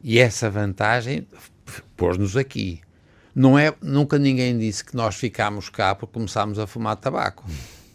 e 0.00 0.20
essa 0.20 0.48
vantagem 0.48 1.26
pôs-nos 1.96 2.36
aqui. 2.36 2.80
Não 3.34 3.58
é, 3.58 3.74
nunca 3.82 4.16
ninguém 4.16 4.56
disse 4.56 4.84
que 4.84 4.94
nós 4.94 5.16
ficámos 5.16 5.68
cá 5.68 5.92
porque 5.96 6.14
começámos 6.14 6.56
a 6.56 6.68
fumar 6.68 6.94
tabaco. 6.94 7.44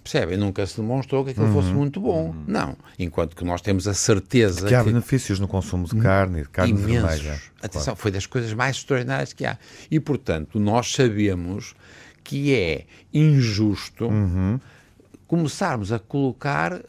Percebem? 0.04 0.38
Nunca 0.38 0.66
se 0.68 0.76
demonstrou 0.76 1.24
que 1.24 1.32
aquilo 1.32 1.48
fosse 1.54 1.70
muito 1.70 2.02
bom. 2.02 2.36
Não. 2.46 2.76
Enquanto 3.00 3.38
que 3.38 3.46
nós 3.46 3.62
temos 3.62 3.88
a 3.88 3.94
certeza 3.94 4.68
Que 4.68 4.76
há 4.76 4.84
que 4.84 4.90
benefícios 4.90 5.40
no 5.40 5.48
consumo 5.48 5.88
de 5.88 5.96
carne 5.96 6.40
e 6.40 6.44
de 6.44 6.50
carne 6.50 6.74
imensos. 6.74 7.22
vermelha. 7.22 7.42
Atenção, 7.62 7.96
foi 7.96 8.12
das 8.12 8.26
coisas 8.26 8.54
mais 8.54 8.76
extraordinárias 8.76 9.32
que 9.32 9.46
há. 9.46 9.58
E, 9.90 9.98
portanto, 9.98 10.60
nós 10.60 10.92
sabemos 10.92 11.74
que 12.22 12.54
é 12.54 12.86
injusto 13.14 14.10
começarmos 15.26 15.94
a 15.94 16.00
colocar 16.00 16.82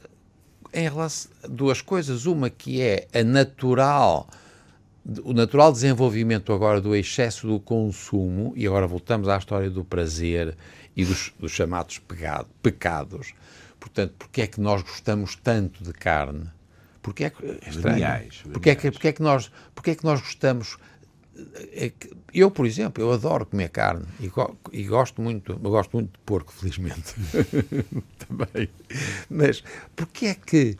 em 0.74 0.88
relação 0.88 1.30
duas 1.48 1.80
coisas. 1.80 2.26
Uma 2.26 2.50
que 2.50 2.82
é 2.82 3.06
a 3.14 3.22
natural 3.22 4.28
o 5.22 5.34
natural 5.34 5.70
desenvolvimento 5.70 6.50
agora 6.52 6.80
do 6.80 6.96
excesso 6.96 7.46
do 7.46 7.60
consumo, 7.60 8.54
e 8.56 8.66
agora 8.66 8.86
voltamos 8.86 9.28
à 9.28 9.36
história 9.36 9.68
do 9.68 9.84
prazer 9.84 10.56
e 10.96 11.04
dos, 11.04 11.32
dos 11.38 11.52
chamados 11.52 11.98
pegado- 11.98 12.48
pecados. 12.62 13.34
Portanto, 13.78 14.14
porque 14.18 14.40
é 14.42 14.46
que 14.46 14.60
nós 14.60 14.82
gostamos 14.82 15.36
tanto 15.36 15.84
de 15.84 15.92
carne? 15.92 16.46
Porque 17.02 17.24
é 17.24 17.30
que, 17.30 17.44
é 17.44 17.68
estranho. 17.68 17.98
Porque 18.54 18.70
é 18.70 18.74
que, 18.74 18.90
porque 18.90 19.08
é 19.08 19.12
que 19.12 19.22
nós, 19.22 19.50
porque 19.74 19.90
é 19.90 19.94
que 19.94 20.04
nós 20.04 20.20
gostamos 20.20 20.78
eu, 22.32 22.50
por 22.50 22.66
exemplo, 22.66 23.02
eu 23.02 23.12
adoro 23.12 23.46
comer 23.46 23.68
carne 23.70 24.04
e, 24.20 24.28
go- 24.28 24.56
e 24.72 24.84
gosto 24.84 25.20
muito, 25.20 25.56
gosto 25.58 25.92
muito 25.94 26.12
de 26.12 26.18
porco, 26.24 26.52
felizmente. 26.52 27.14
Também. 28.26 28.68
Mas 29.28 29.62
porquê 29.96 30.26
é 30.26 30.34
que 30.34 30.76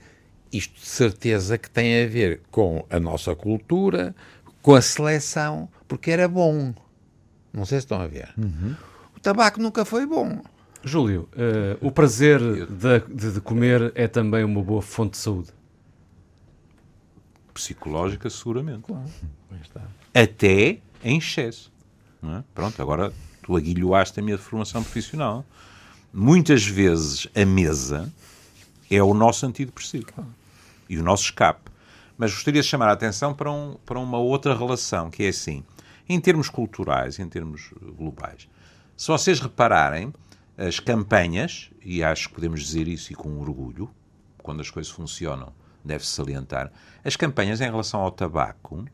isto 0.52 0.75
de 0.80 0.87
certeza 0.87 1.58
que 1.58 1.68
tem 1.70 2.04
a 2.04 2.06
ver 2.08 2.42
com 2.50 2.84
a 2.88 3.00
nossa 3.00 3.34
cultura, 3.34 4.14
com 4.62 4.75
a 4.75 4.82
seleção, 4.82 5.68
porque 5.88 6.11
era 6.11 6.28
bom. 6.28 6.75
Não 7.52 7.64
sei 7.64 7.78
se 7.80 7.84
estão 7.84 8.00
a 8.00 8.06
ver. 8.06 8.32
O 9.16 9.20
tabaco 9.20 9.61
nunca 9.61 9.84
foi 9.84 10.06
bom. 10.06 10.40
Júlio, 10.82 11.28
eh, 11.37 11.76
o 11.80 11.90
prazer 11.90 12.40
de- 12.66 13.32
de 13.32 13.40
comer 13.40 13.90
é 13.94 14.06
também 14.06 14.44
uma 14.44 14.62
boa 14.62 14.82
fonte 14.82 15.12
de 15.12 15.16
saúde. 15.18 15.49
Psicológica, 17.54 18.28
seguramente. 18.28 18.82
Até 20.12 20.80
em 21.02 21.18
excesso. 21.18 21.73
é? 22.23 22.44
Pronto, 22.54 22.80
agora 22.82 23.12
tu 23.42 23.56
aguilhoaste 23.56 24.18
a 24.18 24.23
minha 24.23 24.37
formação 24.37 24.82
profissional. 24.82 25.44
Muitas 26.12 26.64
vezes 26.66 27.28
a 27.34 27.44
mesa 27.44 28.12
é 28.90 29.02
o 29.02 29.14
nosso 29.14 29.46
antidepressivo 29.46 30.06
e 30.88 30.99
o 30.99 31.02
nosso 31.02 31.25
escape. 31.25 31.70
Mas 32.16 32.32
gostaria 32.32 32.62
de 32.62 32.68
chamar 32.68 32.88
a 32.88 32.92
atenção 32.92 33.34
para, 33.34 33.50
um, 33.50 33.76
para 33.84 33.99
uma 33.99 34.18
outra 34.18 34.56
relação, 34.56 35.11
que 35.11 35.25
é 35.25 35.28
assim, 35.28 35.64
em 36.08 36.20
termos 36.20 36.49
culturais, 36.49 37.18
em 37.18 37.28
termos 37.28 37.70
globais. 37.96 38.49
Se 38.96 39.08
vocês 39.08 39.40
repararem, 39.40 40.12
as 40.56 40.78
campanhas, 40.78 41.70
e 41.84 42.04
acho 42.04 42.28
que 42.28 42.34
podemos 42.37 42.62
dizer 42.62 42.87
isso 42.87 43.12
e 43.12 43.16
com 43.16 43.40
orgulho, 43.40 43.90
quando 44.38 44.61
as 44.61 44.70
coisas 44.70 44.92
funcionam, 44.92 45.52
deve-se 45.85 46.11
salientar, 46.11 46.73
as 47.05 47.17
campanhas 47.17 47.61
em 47.61 47.64
relação 47.64 48.00
ao 48.00 48.11
tabaco 48.11 48.85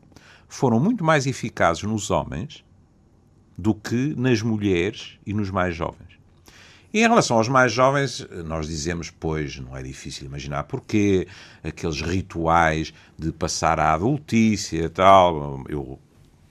foram 0.47 0.79
muito 0.79 1.03
mais 1.03 1.25
eficazes 1.25 1.83
nos 1.83 2.11
homens 2.11 2.63
do 3.57 3.73
que 3.73 4.13
nas 4.17 4.41
mulheres 4.41 5.17
e 5.25 5.33
nos 5.33 5.49
mais 5.49 5.75
jovens. 5.75 6.11
E 6.93 6.99
em 6.99 7.07
relação 7.07 7.37
aos 7.37 7.47
mais 7.47 7.71
jovens, 7.71 8.27
nós 8.45 8.67
dizemos, 8.67 9.09
pois, 9.09 9.57
não 9.57 9.77
é 9.77 9.81
difícil 9.81 10.25
imaginar 10.25 10.63
porquê, 10.63 11.25
aqueles 11.63 12.01
rituais 12.01 12.93
de 13.17 13.31
passar 13.31 13.79
à 13.79 13.93
adultícia 13.93 14.89
tal. 14.89 15.63
Eu, 15.69 15.97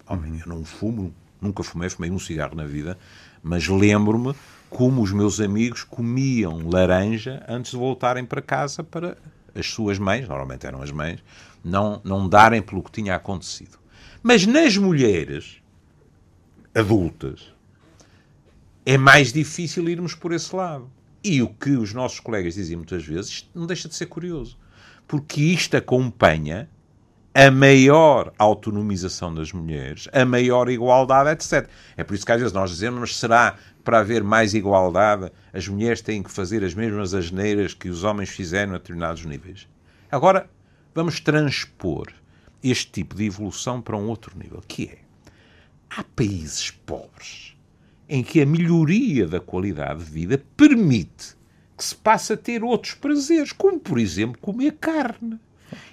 homem, 0.09 0.41
eu 0.41 0.47
não 0.47 0.65
fumo, 0.65 1.13
nunca 1.39 1.63
fumei, 1.63 1.91
fumei 1.91 2.11
um 2.11 2.19
cigarro 2.19 2.55
na 2.55 2.65
vida, 2.65 2.97
mas 3.43 3.69
lembro-me 3.69 4.35
como 4.71 5.03
os 5.03 5.13
meus 5.13 5.41
amigos 5.41 5.85
comiam 5.85 6.71
laranja 6.71 7.45
antes 7.47 7.73
de 7.73 7.77
voltarem 7.77 8.25
para 8.25 8.41
casa 8.41 8.83
para 8.83 9.19
as 9.55 9.67
suas 9.67 9.99
mães, 9.99 10.29
normalmente 10.29 10.67
eram 10.67 10.83
as 10.83 10.91
mães, 10.91 11.23
não, 11.65 12.01
não 12.05 12.29
darem 12.29 12.63
pelo 12.63 12.83
que 12.83 12.93
tinha 12.93 13.15
acontecido. 13.15 13.79
Mas 14.23 14.47
nas 14.47 14.77
mulheres 14.77 15.61
adultas, 16.75 17.53
é 18.85 18.97
mais 18.97 19.33
difícil 19.33 19.89
irmos 19.89 20.15
por 20.15 20.33
esse 20.33 20.55
lado. 20.55 20.91
E 21.23 21.43
o 21.43 21.49
que 21.49 21.71
os 21.71 21.93
nossos 21.93 22.19
colegas 22.19 22.55
diziam 22.55 22.79
muitas 22.79 23.05
vezes, 23.05 23.49
não 23.55 23.67
deixa 23.67 23.89
de 23.89 23.95
ser 23.95 24.07
curioso, 24.07 24.57
porque 25.07 25.43
isto 25.43 25.77
acompanha 25.77 26.69
a 27.35 27.51
maior 27.51 28.33
autonomização 28.39 29.33
das 29.33 29.53
mulheres, 29.53 30.09
a 30.13 30.25
maior 30.25 30.69
igualdade, 30.69 31.31
etc. 31.31 31.69
É 31.97 32.03
por 32.03 32.15
isso 32.15 32.27
que 32.27 32.33
às 32.33 32.41
vezes 32.41 32.53
nós 32.53 32.71
dizemos, 32.71 33.01
mas 33.01 33.17
será 33.17 33.53
que 33.53 33.83
para 33.85 34.01
haver 34.01 34.23
mais 34.23 34.53
igualdade 34.53 35.31
as 35.53 35.69
mulheres 35.69 36.01
têm 36.01 36.23
que 36.23 36.31
fazer 36.31 36.65
as 36.65 36.75
mesmas 36.75 37.15
asneiras 37.15 37.73
que 37.73 37.89
os 37.89 38.03
homens 38.03 38.31
fizeram 38.31 38.75
a 38.75 38.79
determinados 38.79 39.25
níveis? 39.25 39.69
Agora, 40.11 40.51
vamos 40.95 41.21
transpor 41.21 42.09
este 42.63 42.91
tipo 42.91 43.15
de 43.15 43.25
evolução 43.25 43.81
para 43.81 43.97
um 43.97 44.09
outro 44.09 44.37
nível, 44.37 44.61
que 44.67 44.87
é, 44.87 44.99
há 45.89 46.03
países 46.03 46.71
pobres 46.71 47.57
em 48.09 48.25
que 48.25 48.41
a 48.43 48.47
melhoria 48.47 49.27
da 49.29 49.39
qualidade 49.39 50.05
de 50.05 50.11
vida 50.11 50.45
permite 50.57 51.37
que 51.77 51.85
se 51.85 51.95
passe 51.95 52.33
a 52.33 52.37
ter 52.37 52.65
outros 52.65 52.95
prazeres, 52.95 53.53
como, 53.53 53.79
por 53.79 53.99
exemplo, 53.99 54.39
comer 54.41 54.73
carne. 54.81 55.39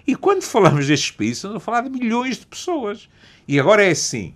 E 0.06 0.16
quando 0.16 0.42
falamos 0.44 0.88
destes 0.88 1.12
países, 1.12 1.38
estamos 1.38 1.58
a 1.58 1.60
falar 1.60 1.82
de 1.82 1.90
milhões 1.90 2.38
de 2.38 2.46
pessoas. 2.46 3.10
E 3.48 3.60
agora 3.60 3.84
é 3.84 3.92
assim, 3.92 4.34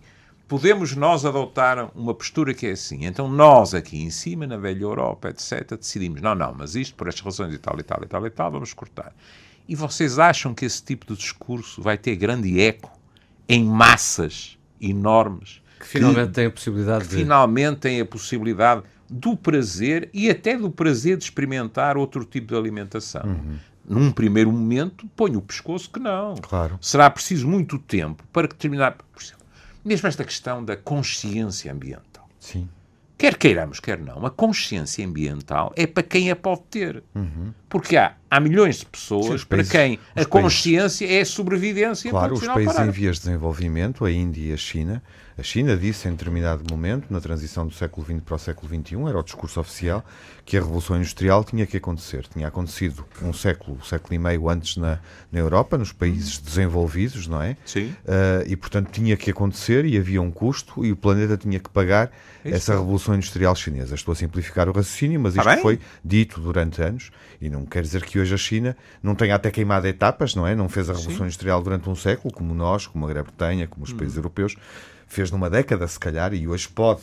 podemos 0.47 0.95
nós 0.97 1.25
adotar 1.25 1.89
uma 1.95 2.13
postura 2.13 2.53
que 2.53 2.67
é 2.67 2.71
assim. 2.71 3.05
Então 3.05 3.29
nós 3.29 3.73
aqui 3.73 4.03
em 4.03 4.09
cima, 4.09 4.45
na 4.45 4.57
velha 4.57 4.81
Europa, 4.81 5.29
etc., 5.29 5.77
decidimos, 5.77 6.21
não, 6.21 6.35
não, 6.35 6.53
mas 6.57 6.75
isto 6.75 6.93
por 6.95 7.07
estas 7.07 7.23
razões 7.23 7.53
e 7.53 7.57
tal, 7.57 7.79
e 7.79 7.83
tal, 7.83 8.03
e 8.03 8.07
tal, 8.07 8.27
e 8.27 8.29
tal, 8.29 8.51
vamos 8.51 8.73
cortar. 8.73 9.13
E 9.65 9.75
vocês 9.75 10.19
acham 10.19 10.53
que 10.53 10.65
esse 10.65 10.83
tipo 10.83 11.05
de 11.05 11.17
discurso 11.17 11.81
vai 11.81 11.97
ter 11.97 12.17
grande 12.17 12.59
eco 12.59 12.91
em 13.47 13.63
massas 13.63 14.57
enormes? 14.81 15.61
Que 15.79 15.87
finalmente 15.87 16.33
tem 16.33 16.45
a 16.47 16.51
possibilidade 16.51 17.07
de. 17.07 17.15
finalmente 17.15 17.79
têm 17.79 18.01
a 18.01 18.05
possibilidade 18.05 18.83
do 19.09 19.37
prazer 19.37 20.09
e 20.13 20.29
até 20.29 20.57
do 20.57 20.69
prazer 20.69 21.15
de 21.15 21.23
experimentar 21.23 21.95
outro 21.95 22.25
tipo 22.25 22.47
de 22.47 22.55
alimentação. 22.55 23.21
Num 23.91 24.11
primeiro 24.11 24.51
momento, 24.51 25.07
ponho 25.15 25.39
o 25.39 25.41
pescoço 25.41 25.89
que 25.89 25.99
não. 25.99 26.35
Claro. 26.35 26.77
Será 26.81 27.09
preciso 27.09 27.47
muito 27.47 27.77
tempo 27.77 28.23
para 28.31 28.47
que 28.47 28.55
determinar. 28.55 28.95
Por 29.11 29.21
exemplo, 29.21 29.45
mesmo 29.83 30.07
esta 30.07 30.23
questão 30.23 30.63
da 30.63 30.77
consciência 30.77 31.71
ambiental. 31.71 32.27
Sim. 32.39 32.69
Quer 33.17 33.37
queiramos, 33.37 33.79
quer 33.79 33.99
não, 33.99 34.25
a 34.25 34.31
consciência 34.31 35.05
ambiental 35.05 35.71
é 35.75 35.85
para 35.85 36.01
quem 36.01 36.31
a 36.31 36.35
pode 36.35 36.61
ter. 36.71 37.03
Porque 37.69 37.95
há, 37.95 38.15
há 38.31 38.39
milhões 38.39 38.77
de 38.77 38.85
pessoas 38.85 39.41
Sim, 39.41 39.47
para 39.47 39.57
países- 39.57 39.71
quem 39.71 39.91
a 39.91 39.93
os 39.93 39.99
países- 40.13 40.27
consciência 40.27 41.05
é 41.05 41.21
a 41.21 41.25
sobrevivência. 41.25 42.09
Claro, 42.09 42.33
os 42.33 42.39
países 42.39 42.63
em 42.63 42.65
parágrafo. 42.65 42.91
vias 42.99 43.17
de 43.17 43.23
desenvolvimento, 43.25 44.05
a 44.05 44.11
Índia 44.11 44.41
e 44.49 44.53
a 44.53 44.57
China, 44.57 45.03
a 45.37 45.43
China 45.43 45.75
disse 45.75 46.07
em 46.07 46.11
determinado 46.11 46.63
momento, 46.69 47.05
na 47.09 47.19
transição 47.19 47.67
do 47.67 47.73
século 47.73 48.05
XX 48.05 48.21
para 48.23 48.35
o 48.35 48.39
século 48.39 48.67
XXI, 48.67 48.95
era 49.09 49.19
o 49.19 49.23
discurso 49.23 49.59
oficial, 49.59 50.03
que 50.45 50.55
a 50.57 50.59
Revolução 50.61 50.97
Industrial 50.97 51.43
tinha 51.43 51.65
que 51.65 51.77
acontecer. 51.77 52.25
Tinha 52.27 52.47
acontecido 52.47 53.05
um 53.21 53.33
século, 53.33 53.77
um 53.79 53.83
século 53.83 54.13
e 54.13 54.17
meio 54.19 54.49
antes 54.49 54.77
na, 54.77 54.99
na 55.31 55.39
Europa, 55.39 55.77
nos 55.77 55.91
países 55.91 56.37
desenvolvidos, 56.37 57.27
não 57.27 57.41
é? 57.41 57.55
Sim. 57.65 57.93
Ah, 58.07 58.43
e, 58.47 58.55
portanto, 58.55 58.89
tinha 58.91 59.15
que 59.17 59.29
acontecer 59.31 59.85
e 59.85 59.97
havia 59.97 60.21
um 60.21 60.31
custo 60.31 60.85
e 60.85 60.91
o 60.91 60.95
planeta 60.95 61.37
tinha 61.37 61.59
que 61.59 61.69
pagar 61.69 62.11
essa 62.43 62.73
Revolução 62.73 63.15
Industrial 63.15 63.55
Chinesa. 63.55 63.95
Estou 63.95 64.11
a 64.11 64.15
simplificar 64.15 64.67
o 64.69 64.71
raciocínio, 64.71 65.19
mas 65.19 65.33
Tá 65.35 65.41
isto 65.41 65.49
bem. 65.53 65.61
foi 65.61 65.79
dito 66.03 66.39
durante 66.41 66.81
anos 66.81 67.11
e 67.39 67.49
não 67.49 67.65
quer 67.65 67.81
dizer 67.83 68.03
que 68.03 68.19
hoje 68.21 68.33
a 68.33 68.37
China 68.37 68.77
não 69.03 69.15
tenha 69.15 69.35
até 69.35 69.51
queimado 69.51 69.87
etapas, 69.87 70.33
não 70.35 70.45
é? 70.47 70.55
Não 70.55 70.69
fez 70.69 70.89
a 70.89 70.93
Revolução 70.93 71.25
Industrial 71.25 71.61
durante 71.61 71.89
um 71.89 71.95
século, 71.95 72.33
como 72.33 72.53
nós, 72.53 72.87
como 72.87 73.05
a 73.05 73.09
Grã-Bretanha, 73.09 73.67
como 73.67 73.81
Hum. 73.83 73.87
os 73.87 73.93
países 73.93 74.17
europeus, 74.17 74.55
fez 75.07 75.29
numa 75.31 75.49
década, 75.49 75.87
se 75.87 75.99
calhar, 75.99 76.33
e 76.33 76.47
hoje 76.47 76.67
pode 76.69 77.01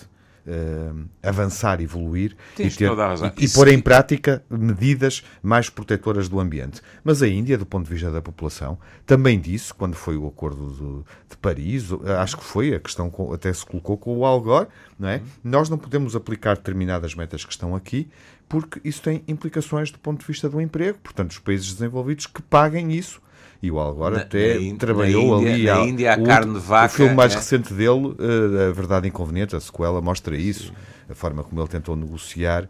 uh, 0.48 1.08
avançar, 1.22 1.80
evoluir 1.80 2.36
Tens 2.56 2.74
e, 2.74 2.78
ter, 2.78 2.90
e, 3.36 3.44
e 3.44 3.48
pôr 3.50 3.68
em 3.68 3.80
prática 3.80 4.42
medidas 4.50 5.22
mais 5.42 5.68
protetoras 5.70 6.28
do 6.28 6.40
ambiente. 6.40 6.80
Mas 7.04 7.22
a 7.22 7.28
Índia, 7.28 7.56
do 7.58 7.66
ponto 7.66 7.84
de 7.86 7.92
vista 7.92 8.10
da 8.10 8.22
população, 8.22 8.78
também 9.06 9.38
disse, 9.38 9.72
quando 9.72 9.94
foi 9.94 10.16
o 10.16 10.26
acordo 10.26 10.72
de, 10.72 11.30
de 11.30 11.36
Paris, 11.36 11.88
acho 12.20 12.36
que 12.38 12.44
foi 12.44 12.74
a 12.74 12.80
questão, 12.80 13.10
com- 13.10 13.32
até 13.32 13.52
se 13.52 13.64
colocou 13.64 13.96
com 13.96 14.16
o 14.16 14.24
Al 14.24 14.40
Gore, 14.40 14.68
não 14.98 15.08
é? 15.08 15.20
Nós 15.44 15.68
não 15.68 15.78
podemos 15.78 16.16
aplicar 16.16 16.56
determinadas 16.56 17.14
metas 17.14 17.44
que 17.44 17.52
estão 17.52 17.74
aqui, 17.76 18.08
porque 18.48 18.80
isso 18.82 19.02
tem 19.02 19.22
implicações 19.28 19.90
do 19.90 19.98
ponto 19.98 20.20
de 20.20 20.26
vista 20.26 20.48
do 20.48 20.60
emprego, 20.60 20.98
portanto, 21.02 21.32
os 21.32 21.38
países 21.38 21.72
desenvolvidos 21.74 22.26
que 22.26 22.40
paguem 22.42 22.92
isso. 22.92 23.20
E 23.62 23.70
o 23.70 23.78
Al 23.80 23.94
Gore 23.94 24.14
Na- 24.16 24.20
até 24.22 24.58
na 24.60 24.76
trabalhou 24.76 25.42
na 25.42 25.50
Índia- 25.50 25.74
ali. 25.74 25.82
na 25.84 25.90
Índia, 25.92 26.14
a 26.14 26.18
o 26.18 26.22
carne 26.24 26.54
de 26.54 26.60
vaca 26.60 26.94
O 26.94 26.96
filme 26.96 27.14
mais 27.14 27.32
é- 27.32 27.36
recente 27.36 27.74
dele, 27.74 28.14
eh, 28.18 28.68
A 28.68 28.72
Verdade 28.72 29.08
Inconveniente, 29.08 29.56
a 29.56 29.60
sequela, 29.60 30.00
mostra 30.00 30.36
isso. 30.36 30.72
A 31.08 31.14
forma 31.14 31.42
como 31.42 31.60
ele 31.60 31.68
tentou 31.68 31.96
negociar 31.96 32.68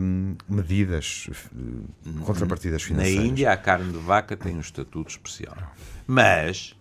hum, 0.00 0.36
medidas, 0.48 1.28
eh, 1.30 2.10
contrapartidas 2.24 2.82
Na 2.82 2.88
financeiras. 2.88 3.24
Índia, 3.24 3.52
a 3.52 3.56
carne 3.56 3.90
de 3.92 3.98
vaca 3.98 4.36
tem 4.36 4.56
um 4.56 4.60
estatuto 4.60 5.10
especial. 5.10 5.56
Mas, 6.06 6.74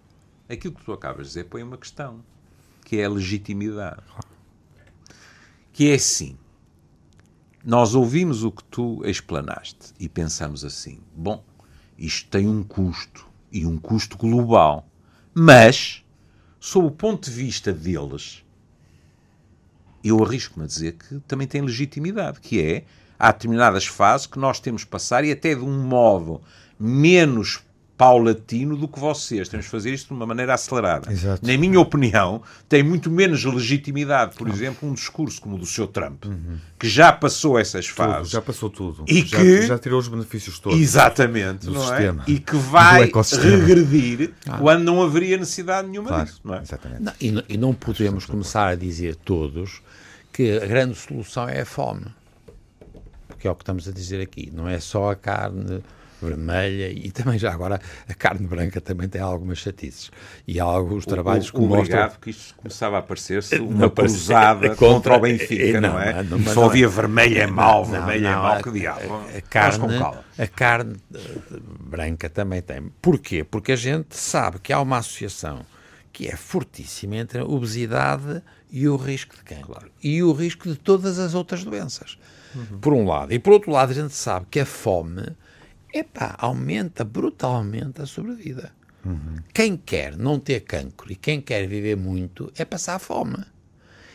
aquilo 0.50 0.74
que 0.76 0.84
tu 0.86 0.94
acabas 0.94 1.24
de 1.24 1.30
dizer 1.30 1.44
põe 1.46 1.62
uma 1.64 1.78
questão, 1.78 2.20
que 2.86 2.98
é 3.00 3.06
a 3.06 3.10
legitimidade. 3.10 4.02
Que 5.74 5.92
é 5.92 5.96
assim. 5.96 6.38
Nós 7.64 7.94
ouvimos 7.96 8.44
o 8.44 8.52
que 8.52 8.64
tu 8.64 9.02
explanaste 9.06 9.94
e 10.00 10.08
pensamos 10.08 10.64
assim: 10.64 11.00
bom, 11.16 11.44
isto 11.98 12.30
tem 12.30 12.48
um 12.48 12.64
custo 12.64 13.26
e 13.52 13.66
um 13.66 13.78
custo 13.78 14.18
global, 14.18 14.88
mas, 15.34 16.04
sob 16.60 16.88
o 16.88 16.92
ponto 16.92 17.30
de 17.30 17.36
vista 17.36 17.74
deles, 17.74 18.44
eu 20.04 20.24
arrisco-me 20.24 20.66
a 20.66 20.68
dizer 20.68 20.94
que 20.94 21.20
também 21.22 21.48
tem 21.48 21.62
legitimidade, 21.62 22.40
que 22.40 22.62
é, 22.62 22.86
há 23.18 23.32
determinadas 23.32 23.86
fases 23.86 24.28
que 24.28 24.40
nós 24.40 24.60
temos 24.60 24.84
que 24.84 24.90
passar 24.90 25.24
e 25.24 25.32
até 25.32 25.56
de 25.56 25.62
um 25.62 25.84
modo 25.88 26.42
menos 26.80 27.64
paulatino 27.98 28.78
do 28.78 28.88
que 28.88 29.00
vocês. 29.00 29.50
Temos 29.50 29.66
que 29.66 29.72
fazer 29.72 29.92
isto 29.94 30.10
de 30.10 30.14
uma 30.14 30.26
maneira 30.26 30.54
acelerada. 30.54 31.12
Exato. 31.12 31.46
Na 31.46 31.58
minha 31.58 31.80
opinião, 31.80 32.42
tem 32.70 32.84
muito 32.84 33.10
menos 33.10 33.44
legitimidade, 33.44 34.36
por 34.36 34.48
exemplo, 34.48 34.88
um 34.88 34.94
discurso 34.94 35.42
como 35.42 35.56
o 35.56 35.60
do 35.60 35.66
Sr. 35.66 35.88
Trump, 35.88 36.26
que 36.78 36.88
já 36.88 37.12
passou 37.12 37.58
essas 37.58 37.88
Tudo, 37.88 37.96
fases. 37.96 38.30
já 38.30 38.42
passou 38.42 38.70
tudo. 38.70 39.04
E 39.08 39.22
já, 39.26 39.38
que- 39.38 39.62
já 39.64 39.80
tirou 39.80 40.00
os 40.00 40.08
benefícios 40.08 40.60
todos. 40.60 40.80
Exatamente, 40.80 41.66
do 41.66 41.74
não 41.74 41.82
sistema, 41.82 42.24
é? 42.28 42.32
E 42.32 42.40
que 42.40 42.56
vai 42.56 43.10
regredir 43.42 44.32
quando 44.60 44.84
não 44.84 45.02
haveria 45.02 45.38
necessidade 45.38 45.88
nenhuma 45.88 46.10
Claro, 46.10 46.26
disso, 46.26 46.42
não 46.44 46.54
é? 46.56 46.62
exatamente. 46.62 47.02
Não, 47.02 47.14
e, 47.20 47.32
não- 47.32 47.44
e 47.50 47.58
não 47.58 47.74
podemos 47.74 48.26
começar 48.26 48.68
a 48.68 48.76
dizer 48.76 49.16
todos 49.16 49.82
que 50.32 50.58
a 50.58 50.66
grande 50.68 50.94
solução 50.96 51.50
é 51.50 51.62
a 51.62 51.66
fome. 51.66 52.06
Porque 53.28 53.48
é 53.48 53.52
o 53.52 53.56
que 53.56 53.64
estamos 53.64 53.88
a 53.88 53.92
dizer 53.92 54.22
aqui. 54.22 54.52
Não 54.54 54.68
é 54.68 54.80
só 54.80 55.12
a 55.12 55.16
carne 55.16 55.84
vermelha 56.22 56.90
e 56.90 57.10
também 57.12 57.38
já 57.38 57.52
agora 57.54 57.80
a 58.08 58.14
carne 58.14 58.48
branca 58.48 58.80
também 58.82 59.08
tem 59.08 59.22
algumas 59.22 59.58
chatices. 59.60 60.12
E 60.48 60.60
há 60.60 60.64
alguns 60.64 61.06
trabalhos 61.06 61.52
que 61.52 61.58
Obrigado, 61.58 61.78
mostram... 61.80 62.10
porque 62.10 62.30
isto 62.32 62.56
começava 62.56 62.98
a 62.98 63.02
parecer-se 63.02 63.58
Não 63.60 63.68
uma 63.68 63.90
parece- 63.90 64.16
cruzada 64.16 64.66
é 64.68 64.70
contra, 64.76 64.88
contra- 64.88 65.18
o 65.18 65.20
Benfica, 65.20 65.64
é, 65.64 65.80
não, 65.80 65.90
não, 65.94 66.00
é? 66.00 66.24
não, 66.24 66.40
mas 66.40 66.54
Só 66.54 66.62
não 66.62 66.70
havia 66.70 66.86
é. 66.86 66.90
vermelho 66.90 67.38
é 67.40 67.48
mau, 67.48 67.84
Não, 67.86 67.92
vermelho 67.92 68.28
é 68.28 68.32
não, 68.32 68.42
mau, 68.44 68.62
que 68.64 68.72
diabo. 68.72 69.14
A, 69.14 69.38
a 69.38 69.42
carne, 69.42 69.80
com 69.80 69.88
calma. 70.00 70.24
a 70.38 70.48
carne 70.48 70.96
eh, 71.14 71.20
branca 71.80 72.30
também 72.30 72.62
tem. 72.62 72.92
Porquê? 73.02 73.44
Porque 73.44 73.72
a 73.72 73.76
gente 73.76 74.16
sabe 74.16 74.60
que 74.60 74.72
há 74.74 74.80
uma 74.82 74.98
associação 74.98 75.66
que 76.12 76.28
é 76.28 76.36
fortíssima 76.36 77.16
entre 77.18 77.40
a 77.40 77.46
obesidade 77.46 78.42
e 78.72 78.88
o 78.90 78.96
risco 78.96 79.36
de 79.36 79.44
cancro. 79.44 79.90
E 80.04 80.24
o 80.24 80.34
risco 80.34 80.68
de 80.68 80.76
todas 80.76 81.20
as 81.20 81.36
outras 81.36 81.64
doenças. 81.64 82.18
Por 82.82 82.92
um 82.92 83.06
lado. 83.06 83.32
E 83.32 83.38
por 83.38 83.54
outro 83.54 83.72
lado, 83.72 83.92
a 83.92 83.94
gente 83.94 84.16
sabe 84.16 84.48
que 84.50 84.60
a 84.60 84.66
fome 84.66 85.24
epá, 85.98 86.36
aumenta 86.38 87.04
brutalmente 87.04 88.02
a 88.02 88.06
sobrevida. 88.06 88.72
Quem 89.54 89.78
quer 89.78 90.18
não 90.18 90.38
ter 90.40 90.62
cancro 90.62 91.12
e 91.12 91.16
quem 91.16 91.40
quer 91.40 91.66
viver 91.68 91.96
muito 91.96 92.52
é 92.58 92.66
passar 92.66 93.00
fome. 93.00 93.38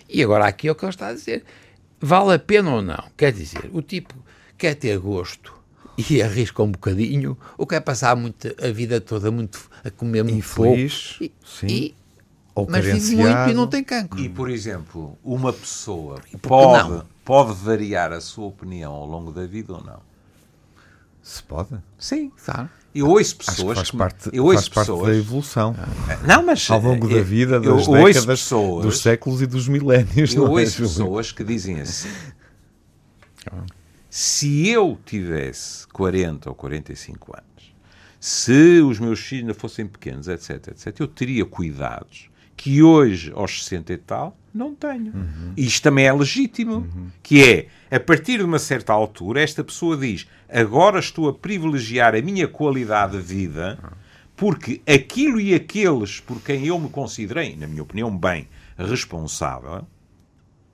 E 0.08 0.22
agora 0.22 0.46
aqui 0.46 0.68
é 0.68 0.72
o 0.72 0.74
que 0.74 0.84
ele 0.84 0.90
está 0.90 1.08
a 1.08 1.14
dizer. 1.14 1.44
Vale 2.00 2.34
a 2.34 2.38
pena 2.38 2.74
ou 2.74 2.82
não? 2.82 3.04
Quer 3.16 3.32
dizer, 3.32 3.70
o 3.72 3.80
tipo 3.80 4.14
quer 4.58 4.74
ter 4.74 4.98
gosto 4.98 5.54
e 5.96 6.20
arrisca 6.22 6.62
um 6.62 6.70
bocadinho, 6.70 7.38
ou 7.56 7.66
quer 7.66 7.80
passar 7.80 8.14
muito, 8.16 8.48
a 8.62 8.70
vida 8.70 9.00
toda 9.00 9.30
muito, 9.30 9.70
a 9.84 9.90
comer 9.90 10.22
muito 10.22 10.38
Infeliz, 10.38 11.16
pouco. 11.18 11.34
sim. 11.46 11.66
E, 11.66 11.94
Ou 12.54 12.66
mas 12.68 12.84
vive 12.84 13.16
muito 13.16 13.50
e 13.50 13.54
não 13.54 13.66
tem 13.66 13.82
cancro. 13.82 14.20
E, 14.20 14.28
por 14.28 14.50
exemplo, 14.50 15.16
uma 15.24 15.52
pessoa 15.52 16.20
pode, 16.42 16.90
não? 16.90 17.06
pode 17.24 17.54
variar 17.54 18.12
a 18.12 18.20
sua 18.20 18.46
opinião 18.46 18.92
ao 18.92 19.06
longo 19.06 19.32
da 19.32 19.46
vida 19.46 19.72
ou 19.72 19.82
não? 19.82 20.11
Se 21.22 21.42
pode. 21.42 21.70
Sim. 21.98 22.32
Sabe? 22.36 22.68
Eu 22.94 23.06
ouço 23.08 23.20
Acho 23.20 23.36
que 23.38 23.46
pessoas 23.46 23.78
faz 23.78 23.90
parte, 23.90 24.30
eu 24.34 24.44
ouço 24.44 24.54
faz 24.56 24.68
parte 24.68 24.88
da 24.88 24.94
pessoas 24.96 25.16
evolução. 25.16 25.76
não, 26.26 26.42
mas 26.42 26.70
Ao 26.70 26.78
longo 26.80 27.08
da 27.08 27.14
eu- 27.16 27.24
vida, 27.24 27.54
eu 27.54 27.60
das 27.62 27.88
ouço 27.88 27.92
décadas, 27.92 28.24
pessoas, 28.42 28.84
dos 28.84 28.98
séculos 29.00 29.40
e 29.40 29.46
dos 29.46 29.66
milénios. 29.66 30.34
Eu 30.34 30.46
é, 30.46 30.50
ouço 30.50 30.72
Júlio? 30.76 30.88
pessoas 30.90 31.32
que 31.32 31.42
dizem 31.42 31.80
assim: 31.80 32.10
se 34.10 34.68
eu 34.68 34.98
tivesse 35.06 35.86
40 35.88 36.50
ou 36.50 36.54
45 36.54 37.32
anos, 37.34 37.74
se 38.20 38.80
os 38.82 38.98
meus 38.98 39.20
filhos 39.20 39.44
ainda 39.44 39.54
fossem 39.54 39.86
pequenos, 39.86 40.28
etc, 40.28 40.68
etc, 40.68 41.00
eu 41.00 41.08
teria 41.08 41.46
cuidados 41.46 42.28
que 42.62 42.80
hoje, 42.80 43.32
aos 43.34 43.64
60 43.64 43.92
e 43.92 43.96
tal, 43.96 44.36
não 44.54 44.72
tenho. 44.72 45.12
Isto 45.56 45.82
também 45.82 46.06
é 46.06 46.12
legítimo, 46.12 46.86
que 47.20 47.42
é, 47.42 47.96
a 47.96 47.98
partir 47.98 48.38
de 48.38 48.44
uma 48.44 48.60
certa 48.60 48.92
altura, 48.92 49.42
esta 49.42 49.64
pessoa 49.64 49.96
diz, 49.96 50.28
agora 50.48 51.00
estou 51.00 51.28
a 51.28 51.34
privilegiar 51.34 52.14
a 52.14 52.22
minha 52.22 52.46
qualidade 52.46 53.16
de 53.16 53.22
vida, 53.24 53.80
porque 54.36 54.80
aquilo 54.86 55.40
e 55.40 55.52
aqueles 55.52 56.20
por 56.20 56.40
quem 56.40 56.64
eu 56.64 56.78
me 56.78 56.88
considerei, 56.88 57.56
na 57.56 57.66
minha 57.66 57.82
opinião, 57.82 58.16
bem 58.16 58.48
responsável, 58.78 59.84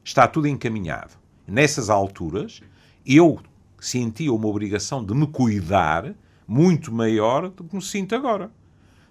está 0.05 0.29
tudo 0.29 0.47
encaminhado. 0.47 1.15
Nessas 1.47 1.89
alturas, 1.89 2.61
eu 3.07 3.41
sentia 3.81 4.31
uma 4.31 4.47
obrigação 4.47 5.03
de 5.03 5.15
me 5.15 5.27
cuidar 5.27 6.15
muito 6.47 6.93
maior 6.93 7.49
do 7.49 7.65
que 7.65 7.75
me 7.75 7.81
sinto 7.81 8.15
agora. 8.15 8.51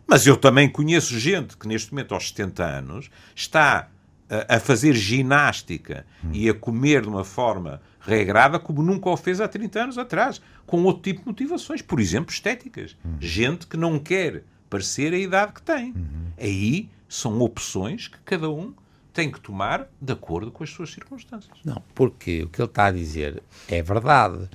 Mas 0.07 0.25
eu 0.25 0.37
também 0.37 0.69
conheço 0.69 1.19
gente 1.19 1.57
que 1.57 1.67
neste 1.67 1.91
momento, 1.91 2.13
aos 2.13 2.29
70 2.29 2.63
anos, 2.63 3.09
está 3.35 3.89
a, 4.29 4.55
a 4.55 4.59
fazer 4.59 4.93
ginástica 4.93 6.05
e 6.31 6.49
a 6.49 6.53
comer 6.53 7.01
de 7.01 7.09
uma 7.09 7.23
forma 7.23 7.81
regrada 7.99 8.57
como 8.57 8.81
nunca 8.81 9.09
o 9.09 9.17
fez 9.17 9.41
há 9.41 9.47
30 9.47 9.83
anos 9.83 9.97
atrás, 9.97 10.41
com 10.65 10.83
outro 10.83 11.03
tipo 11.03 11.21
de 11.21 11.27
motivações, 11.27 11.81
por 11.81 11.99
exemplo, 11.99 12.31
estéticas. 12.31 12.95
Gente 13.19 13.67
que 13.67 13.75
não 13.75 13.99
quer 13.99 14.43
parecer 14.69 15.13
a 15.13 15.17
idade 15.17 15.53
que 15.53 15.61
tem. 15.61 15.93
Aí 16.37 16.89
são 17.09 17.39
opções 17.41 18.07
que 18.07 18.17
cada 18.19 18.49
um 18.49 18.73
tem 19.13 19.31
que 19.31 19.39
tomar 19.39 19.87
de 19.99 20.13
acordo 20.13 20.51
com 20.51 20.63
as 20.63 20.69
suas 20.69 20.91
circunstâncias. 20.91 21.57
Não, 21.65 21.81
porque 21.95 22.43
o 22.43 22.49
que 22.49 22.61
ele 22.61 22.69
está 22.69 22.85
a 22.85 22.91
dizer 22.91 23.41
é 23.67 23.81
verdade. 23.81 24.47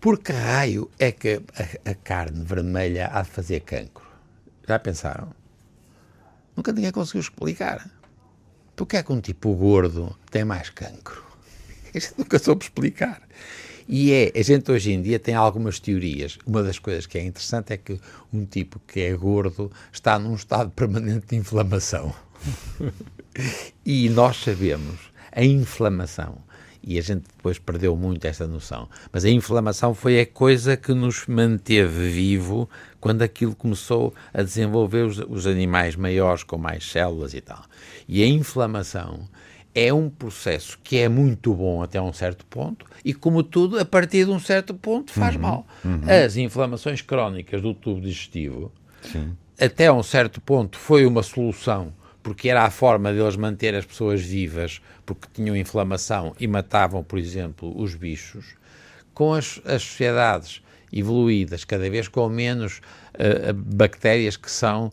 Por 0.00 0.18
que 0.18 0.30
raio 0.30 0.90
é 0.98 1.10
que 1.10 1.40
a, 1.84 1.90
a 1.90 1.94
carne 1.94 2.44
vermelha 2.44 3.10
há 3.12 3.22
de 3.22 3.30
fazer 3.30 3.60
cancro? 3.60 4.07
Já 4.68 4.78
pensaram? 4.78 5.30
Nunca 6.54 6.72
ninguém 6.72 6.92
conseguiu 6.92 7.22
explicar. 7.22 7.90
Porque 8.76 8.98
é 8.98 9.02
que 9.02 9.12
um 9.12 9.20
tipo 9.20 9.54
gordo 9.54 10.14
tem 10.30 10.44
mais 10.44 10.68
cancro? 10.68 11.24
A 11.94 11.98
gente 11.98 12.12
nunca 12.18 12.38
soube 12.38 12.64
explicar. 12.64 13.22
E 13.88 14.12
é, 14.12 14.32
a 14.38 14.42
gente 14.42 14.70
hoje 14.70 14.92
em 14.92 15.00
dia 15.00 15.18
tem 15.18 15.34
algumas 15.34 15.80
teorias. 15.80 16.38
Uma 16.46 16.62
das 16.62 16.78
coisas 16.78 17.06
que 17.06 17.16
é 17.16 17.24
interessante 17.24 17.72
é 17.72 17.78
que 17.78 17.98
um 18.30 18.44
tipo 18.44 18.78
que 18.86 19.00
é 19.00 19.14
gordo 19.14 19.72
está 19.90 20.18
num 20.18 20.34
estado 20.34 20.70
permanente 20.70 21.28
de 21.28 21.36
inflamação. 21.36 22.14
E 23.86 24.08
nós 24.08 24.38
sabemos 24.38 24.98
a 25.30 25.44
inflamação, 25.44 26.38
e 26.82 26.98
a 26.98 27.02
gente 27.02 27.26
depois 27.36 27.58
perdeu 27.58 27.94
muito 27.94 28.24
esta 28.24 28.46
noção, 28.46 28.88
mas 29.12 29.24
a 29.24 29.30
inflamação 29.30 29.94
foi 29.94 30.20
a 30.20 30.26
coisa 30.26 30.76
que 30.76 30.92
nos 30.92 31.26
manteve 31.26 32.10
vivo 32.10 32.68
quando 33.00 33.22
aquilo 33.22 33.54
começou 33.54 34.14
a 34.32 34.42
desenvolver 34.42 35.04
os, 35.04 35.18
os 35.18 35.46
animais 35.46 35.96
maiores 35.96 36.42
com 36.42 36.58
mais 36.58 36.90
células 36.90 37.34
e 37.34 37.40
tal. 37.40 37.64
E 38.08 38.22
a 38.22 38.26
inflamação 38.26 39.28
é 39.74 39.92
um 39.92 40.10
processo 40.10 40.78
que 40.82 40.98
é 40.98 41.08
muito 41.08 41.54
bom 41.54 41.82
até 41.82 42.00
um 42.00 42.12
certo 42.12 42.44
ponto 42.46 42.84
e, 43.04 43.14
como 43.14 43.42
tudo, 43.42 43.78
a 43.78 43.84
partir 43.84 44.24
de 44.24 44.30
um 44.30 44.40
certo 44.40 44.74
ponto 44.74 45.12
faz 45.12 45.36
mal. 45.36 45.66
As 46.24 46.36
inflamações 46.36 47.00
crónicas 47.00 47.62
do 47.62 47.72
tubo 47.74 48.00
digestivo 48.00 48.72
até 49.60 49.90
um 49.90 50.02
certo 50.02 50.40
ponto 50.40 50.78
foi 50.78 51.04
uma 51.04 51.22
solução, 51.22 51.92
porque 52.22 52.48
era 52.48 52.64
a 52.64 52.70
forma 52.70 53.12
deles 53.12 53.36
manter 53.36 53.74
as 53.74 53.84
pessoas 53.84 54.22
vivas, 54.22 54.80
porque 55.04 55.26
tinham 55.32 55.56
inflamação 55.56 56.34
e 56.38 56.46
matavam, 56.46 57.02
por 57.02 57.18
exemplo, 57.18 57.76
os 57.76 57.94
bichos. 57.94 58.54
Com 59.12 59.34
as, 59.34 59.60
as 59.64 59.82
sociedades 59.82 60.62
evoluídas, 60.92 61.64
cada 61.64 61.88
vez 61.90 62.08
com 62.08 62.28
menos 62.28 62.80
eh, 63.14 63.52
bactérias 63.52 64.36
que 64.36 64.50
são 64.50 64.90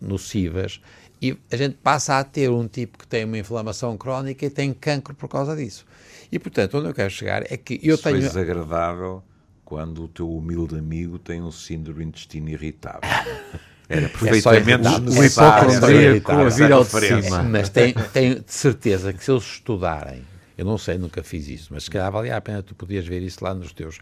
nocivas 0.00 0.80
e 1.20 1.36
a 1.50 1.56
gente 1.56 1.76
passa 1.82 2.18
a 2.18 2.24
ter 2.24 2.50
um 2.50 2.68
tipo 2.68 2.98
que 2.98 3.06
tem 3.06 3.24
uma 3.24 3.38
inflamação 3.38 3.96
crónica 3.96 4.44
e 4.44 4.50
tem 4.50 4.72
cancro 4.74 5.14
por 5.14 5.28
causa 5.28 5.56
disso. 5.56 5.86
E, 6.30 6.38
portanto, 6.38 6.76
onde 6.78 6.88
eu 6.88 6.94
quero 6.94 7.10
chegar 7.10 7.42
é 7.50 7.56
que 7.56 7.80
eu 7.82 7.94
Isso 7.94 8.02
tenho... 8.02 8.16
foi 8.16 8.28
desagradável 8.28 9.22
quando 9.64 10.04
o 10.04 10.08
teu 10.08 10.30
humilde 10.30 10.76
amigo 10.78 11.18
tem 11.18 11.40
um 11.42 11.50
síndrome 11.50 12.04
do 12.04 12.08
intestino 12.08 12.50
irritável. 12.50 13.00
Era 13.88 14.08
perfeitamente 14.08 14.70
É 14.88 14.90
só- 14.90 15.22
é 15.22 15.28
só 15.28 15.48
hipocondríaco 15.48 15.92
irritável. 16.10 16.46
a 16.46 16.48
vir 16.50 16.72
ao 16.72 16.84
de 16.84 16.90
cima. 17.22 17.42
Mas 17.44 17.68
tenho, 17.68 17.94
tenho 18.12 18.40
de 18.42 18.52
certeza 18.52 19.12
que 19.12 19.24
se 19.24 19.30
eles 19.30 19.44
estudarem, 19.44 20.22
eu 20.56 20.64
não 20.64 20.78
sei, 20.78 20.96
nunca 20.98 21.22
fiz 21.22 21.48
isso, 21.48 21.68
mas 21.72 21.84
se 21.84 21.90
calhar 21.90 22.10
valia 22.10 22.36
a 22.36 22.40
pena 22.40 22.62
tu 22.62 22.74
podias 22.74 23.06
ver 23.06 23.22
isso 23.22 23.42
lá 23.44 23.54
nos 23.54 23.72
teus, 23.72 23.98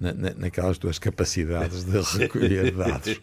na, 0.00 0.12
na- 0.12 0.34
naquelas 0.34 0.78
tuas 0.78 0.98
capacidades 0.98 1.84
de 1.84 1.98
recolher 2.18 2.70
dados. 2.72 3.20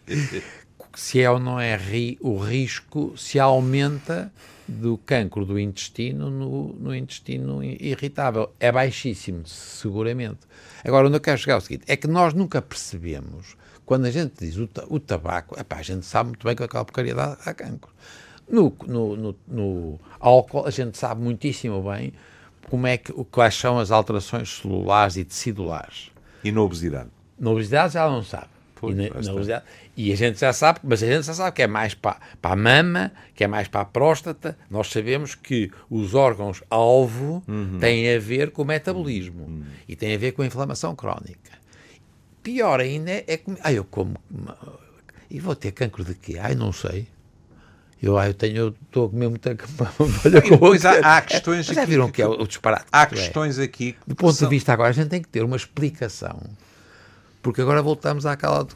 Se 0.94 1.20
é 1.20 1.30
ou 1.30 1.38
não 1.38 1.60
é 1.60 1.76
ri, 1.76 2.16
o 2.20 2.38
risco 2.38 3.14
se 3.18 3.38
aumenta 3.38 4.32
do 4.66 4.96
cancro 4.98 5.44
do 5.44 5.58
intestino 5.58 6.30
no, 6.30 6.72
no 6.74 6.94
intestino 6.94 7.62
irritável. 7.62 8.50
É 8.58 8.72
baixíssimo, 8.72 9.46
seguramente. 9.46 10.38
Agora, 10.84 11.06
onde 11.06 11.16
eu 11.16 11.20
quero 11.20 11.38
chegar 11.38 11.54
é 11.54 11.58
o 11.58 11.60
seguinte, 11.60 11.84
é 11.86 11.96
que 11.96 12.06
nós 12.08 12.32
nunca 12.34 12.62
percebemos, 12.62 13.56
quando 13.84 14.06
a 14.06 14.10
gente 14.10 14.32
diz 14.40 14.56
o, 14.56 14.68
o 14.88 14.98
tabaco, 14.98 15.58
epá, 15.60 15.76
a 15.76 15.82
gente 15.82 16.06
sabe 16.06 16.30
muito 16.30 16.44
bem 16.46 16.56
que 16.56 16.62
aquela 16.62 16.84
porcaria 16.84 17.14
dá, 17.14 17.34
dá 17.34 17.52
cancro. 17.54 17.92
No, 18.48 18.74
no, 18.86 19.16
no, 19.16 19.36
no 19.46 20.00
álcool, 20.18 20.66
a 20.66 20.70
gente 20.70 20.96
sabe 20.96 21.20
muitíssimo 21.22 21.82
bem 21.82 22.12
como 22.68 22.86
é 22.86 22.96
que, 22.96 23.12
quais 23.30 23.54
são 23.54 23.78
as 23.78 23.90
alterações 23.90 24.58
celulares 24.60 25.16
e 25.16 25.24
tecedulares. 25.24 26.10
E 26.44 26.50
na 26.52 26.60
obesidade. 26.62 27.08
Na 27.38 27.50
obesidade 27.50 27.94
já 27.94 28.08
não 28.08 28.22
sabe. 28.22 28.48
Pois, 28.78 28.96
e, 28.96 29.08
na- 29.10 29.20
na 29.20 29.32
obesidade- 29.32 29.64
e 29.96 30.12
a 30.12 30.16
gente 30.16 30.38
já 30.38 30.52
sabe, 30.52 30.80
mas 30.84 31.02
a 31.02 31.06
gente 31.06 31.24
já 31.26 31.32
sabe 31.34 31.56
que 31.56 31.62
é 31.62 31.66
mais 31.66 31.94
para, 31.94 32.18
para 32.42 32.52
a 32.52 32.56
mama, 32.56 33.10
que 33.34 33.42
é 33.42 33.46
mais 33.46 33.66
para 33.68 33.80
a 33.80 33.84
próstata. 33.84 34.56
Nós 34.70 34.88
sabemos 34.90 35.34
que 35.34 35.70
os 35.88 36.14
órgãos-alvo 36.14 37.42
Uhum. 37.48 37.78
têm 37.80 38.14
a 38.14 38.18
ver 38.18 38.50
com 38.50 38.62
o 38.62 38.64
metabolismo 38.64 39.64
e 39.88 39.96
têm 39.96 40.14
a 40.14 40.18
ver 40.18 40.32
com 40.32 40.42
a 40.42 40.46
inflamação 40.46 40.94
crónica. 40.94 41.52
Pior 42.42 42.80
ainda 42.80 43.10
é 43.26 43.36
que. 43.38 43.56
Ah, 43.62 43.72
eu 43.72 43.84
como. 43.84 44.14
E 45.30 45.40
vou 45.40 45.56
ter 45.56 45.72
cancro 45.72 46.04
de 46.04 46.14
quê? 46.14 46.36
Ai, 46.40 46.54
não 46.54 46.72
sei. 46.72 47.08
Eu, 48.06 48.16
ah, 48.18 48.26
eu 48.28 48.34
tenho, 48.34 48.74
estou 48.86 49.06
a 49.06 49.08
comer 49.10 49.28
muita 49.28 49.56
olha 49.98 50.38
E 50.38 50.40
depois 50.50 50.84
há- 50.84 51.16
há 51.16 51.20
questões 51.22 51.66
Mas 51.66 51.74
já 51.76 51.82
aqui 51.82 51.90
viram 51.90 52.06
que- 52.06 52.12
que 52.14 52.22
é 52.22 52.26
o, 52.26 52.46
disparate? 52.46 52.84
Há 52.92 53.06
que 53.06 53.14
é? 53.14 53.18
questões 53.18 53.58
aqui 53.58 53.92
que 53.92 53.98
Do 54.06 54.14
ponto 54.14 54.34
são- 54.34 54.48
de 54.48 54.54
vista 54.54 54.72
agora, 54.72 54.90
a 54.90 54.92
gente 54.92 55.08
tem 55.08 55.20
que 55.22 55.28
ter 55.28 55.42
uma 55.42 55.56
explicação. 55.56 56.40
Porque 57.42 57.60
agora 57.60 57.80
voltamos 57.80 58.26
àquela 58.26 58.64
do, 58.64 58.74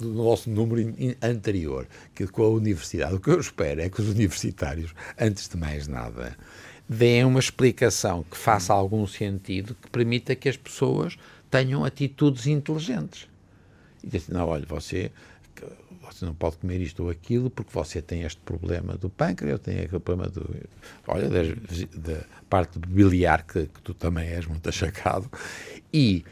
nosso 0.00 0.48
número 0.48 0.80
in- 0.80 1.16
anterior, 1.20 1.86
que 2.14 2.26
com 2.26 2.42
a 2.44 2.48
universidade. 2.48 3.14
O 3.14 3.20
que 3.20 3.30
eu 3.30 3.40
espero 3.40 3.80
é 3.80 3.88
que 3.88 4.00
os 4.00 4.08
universitários, 4.08 4.94
antes 5.20 5.48
de 5.48 5.56
mais 5.56 5.88
nada, 5.88 6.36
deem 6.88 7.24
uma 7.24 7.40
explicação 7.40 8.24
que 8.30 8.36
faça 8.36 8.72
algum 8.72 9.06
sentido, 9.06 9.74
que 9.80 9.90
permita 9.90 10.34
que 10.36 10.48
as 10.48 10.56
pessoas 10.56 11.16
tenham 11.50 11.84
atitudes 11.84 12.46
inteligentes. 12.46 13.26
E 14.04 14.08
diz 14.08 14.22
assim, 14.24 14.32
não, 14.32 14.48
olha, 14.48 14.64
você, 14.68 15.10
que 15.54 15.64
você 16.00 16.24
não 16.24 16.34
pode 16.34 16.56
comer 16.58 16.80
isto 16.80 17.04
ou 17.04 17.10
aquilo 17.10 17.48
porque 17.50 17.70
você 17.72 18.00
tem 18.02 18.22
este 18.22 18.40
problema 18.40 18.96
do 18.96 19.08
pâncreas, 19.10 19.52
eu 19.52 19.58
tenho 19.58 19.82
aquele 19.84 20.00
problema 20.00 20.30
do... 20.30 20.48
Olha, 21.06 21.28
das- 21.28 21.84
da 21.94 22.24
parte 22.50 22.78
biliar 22.78 23.44
que, 23.44 23.66
que 23.66 23.80
tu 23.82 23.94
também 23.94 24.28
és 24.28 24.46
muito 24.46 24.68
achacado. 24.68 25.30
E, 25.92 26.24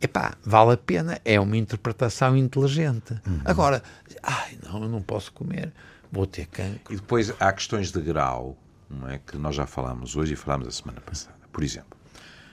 epá, 0.00 0.36
vale 0.44 0.72
a 0.72 0.76
pena, 0.76 1.18
é 1.24 1.38
uma 1.40 1.56
interpretação 1.56 2.36
inteligente. 2.36 3.14
Agora, 3.44 3.82
ai, 4.22 4.58
não, 4.62 4.82
eu 4.82 4.88
não 4.88 5.02
posso 5.02 5.32
comer, 5.32 5.72
vou 6.12 6.26
ter 6.26 6.46
cancro. 6.46 6.92
E 6.92 6.96
depois 6.96 7.32
há 7.40 7.52
questões 7.52 7.90
de 7.90 8.00
grau, 8.00 8.56
não 8.90 9.08
é? 9.08 9.18
Que 9.18 9.36
nós 9.36 9.54
já 9.56 9.66
falámos 9.66 10.14
hoje 10.16 10.34
e 10.34 10.36
falámos 10.36 10.68
a 10.68 10.70
semana 10.70 11.00
passada. 11.00 11.36
Por 11.52 11.62
exemplo, 11.64 11.96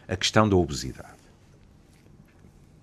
a 0.08 0.16
questão 0.16 0.48
da 0.48 0.56
obesidade. 0.56 1.14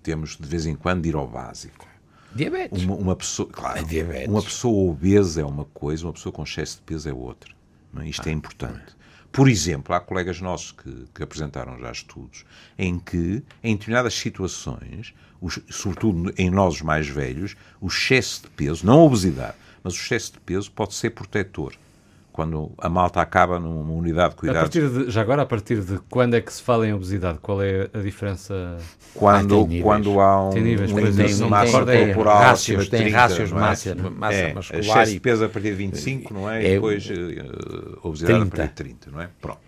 Temos 0.03 0.35
de 0.37 0.47
vez 0.47 0.65
em 0.65 0.75
quando 0.75 1.03
de 1.03 1.09
ir 1.09 1.15
ao 1.15 1.27
básico. 1.27 1.87
Diabetes. 2.35 2.83
Uma, 2.83 2.95
uma 2.95 3.15
pessoa, 3.15 3.49
claro, 3.51 3.79
É 3.79 3.83
diabetes. 3.83 4.27
uma 4.29 4.41
pessoa 4.41 4.91
obesa 4.91 5.41
é 5.41 5.45
uma 5.45 5.65
coisa, 5.65 6.05
uma 6.05 6.13
pessoa 6.13 6.31
com 6.31 6.43
excesso 6.43 6.77
de 6.77 6.81
peso 6.83 7.09
é 7.09 7.13
outra. 7.13 7.51
é? 7.97 8.07
Isto 8.07 8.27
é 8.27 8.31
importante. 8.31 8.95
Por 9.31 9.47
exemplo, 9.49 9.95
há 9.95 9.99
colegas 9.99 10.41
nossos 10.41 10.71
que, 10.73 11.05
que 11.15 11.23
apresentaram 11.23 11.77
já 11.79 11.91
estudos 11.91 12.43
em 12.77 12.99
que, 12.99 13.41
em 13.63 13.75
determinadas 13.75 14.13
situações, 14.13 15.13
os- 15.39 15.59
sobretudo 15.69 16.33
em 16.37 16.49
nós 16.49 16.75
os 16.75 16.81
mais 16.81 17.07
velhos, 17.07 17.55
o 17.79 17.87
excesso 17.87 18.43
de 18.43 18.49
peso, 18.49 18.85
não 18.85 18.99
a 18.99 19.03
obesidade, 19.03 19.55
mas 19.83 19.93
o 19.93 19.97
excesso 19.97 20.33
de 20.33 20.39
peso 20.39 20.69
pode 20.71 20.93
ser 20.95 21.11
protetor. 21.11 21.73
Quando 22.31 22.71
a 22.77 22.87
malta 22.87 23.19
acaba 23.21 23.59
numa 23.59 23.91
unidade 23.93 24.29
de 24.29 24.35
A 24.35 24.37
cuidados, 24.39 24.61
partir 24.61 24.89
de, 24.89 25.11
já 25.11 25.19
agora, 25.21 25.41
a 25.41 25.45
partir 25.45 25.81
de 25.81 25.99
quando 26.09 26.33
é 26.35 26.39
que 26.41 26.51
se 26.53 26.61
fala 26.63 26.87
em 26.87 26.93
obesidade? 26.93 27.39
Qual 27.41 27.61
é 27.61 27.89
a 27.93 27.97
diferença? 27.99 28.77
quando, 29.13 29.63
Ah, 29.63 29.81
quando 29.83 30.19
há 30.21 30.47
um, 30.47 30.49
Tem 30.51 30.63
níveis, 30.63 30.91
um 30.93 30.99
índice 30.99 31.43
de 31.43 31.49
massa 31.49 31.85
tem- 31.85 32.05
corporal 32.07 32.39
rácios, 32.39 32.87
tem 32.87 33.01
30, 33.01 33.17
rácios 33.17 33.51
não 33.51 33.57
é? 33.57 33.61
massa- 33.61 33.95
massa 33.95 34.33
é, 34.37 34.53
muscular 34.53 34.81
excesso 34.81 35.11
de 35.11 35.19
peso 35.19 35.43
a 35.45 35.49
partir 35.49 35.69
de 35.71 35.75
25, 35.75 36.33
não 36.33 36.49
é? 36.49 36.63
é 36.63 36.69
E 36.69 36.73
depois 36.75 37.09
eh, 37.09 37.15
obesidade 38.01 38.33
a 38.33 38.39
30. 38.45 38.55
partir 38.57 38.69
de 38.69 38.75
30, 38.75 39.11
não 39.11 39.21
é? 39.21 39.29
Pronto. 39.41 39.59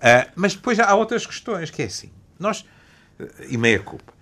Ah, 0.00 0.28
mas 0.36 0.54
depois 0.54 0.78
há 0.78 0.94
outras 0.94 1.26
questões, 1.26 1.68
que 1.70 1.82
é 1.82 1.86
assim, 1.86 2.10
nós, 2.38 2.64
eh, 3.18 3.26
e 3.50 3.58
meia 3.58 3.80
culpa, 3.80 4.13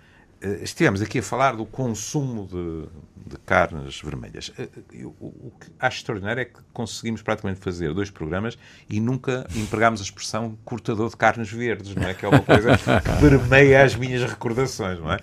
estivemos 0.61 1.01
aqui 1.01 1.19
a 1.19 1.23
falar 1.23 1.55
do 1.55 1.65
consumo 1.65 2.45
de, 2.47 3.31
de 3.31 3.37
carnes 3.45 4.01
vermelhas. 4.01 4.51
Eh, 4.57 4.67
eu- 4.91 5.15
O, 5.19 5.51
que 5.59 5.67
acho 5.79 5.97
extraordinário 5.97 6.41
é 6.41 6.45
que 6.45 6.59
conseguimos 6.73 7.21
praticamente 7.21 7.59
fazer 7.61 7.93
dois 7.93 8.09
programas 8.09 8.57
e 8.89 8.99
nunca 8.99 9.47
empregámos 9.55 10.01
a 10.01 10.03
expressão 10.03 10.57
cortador 10.65 11.09
de 11.09 11.17
carnes 11.17 11.51
verdes, 11.51 11.95
não 11.95 12.03
é? 12.07 12.13
Que 12.13 12.25
é 12.25 12.29
uma 12.29 12.41
coisa 12.41 12.77
que 12.77 13.19
permeia 13.21 13.83
as 13.83 13.95
minhas 13.95 14.29
recordações, 14.29 14.99
não 14.99 15.11
é? 15.13 15.19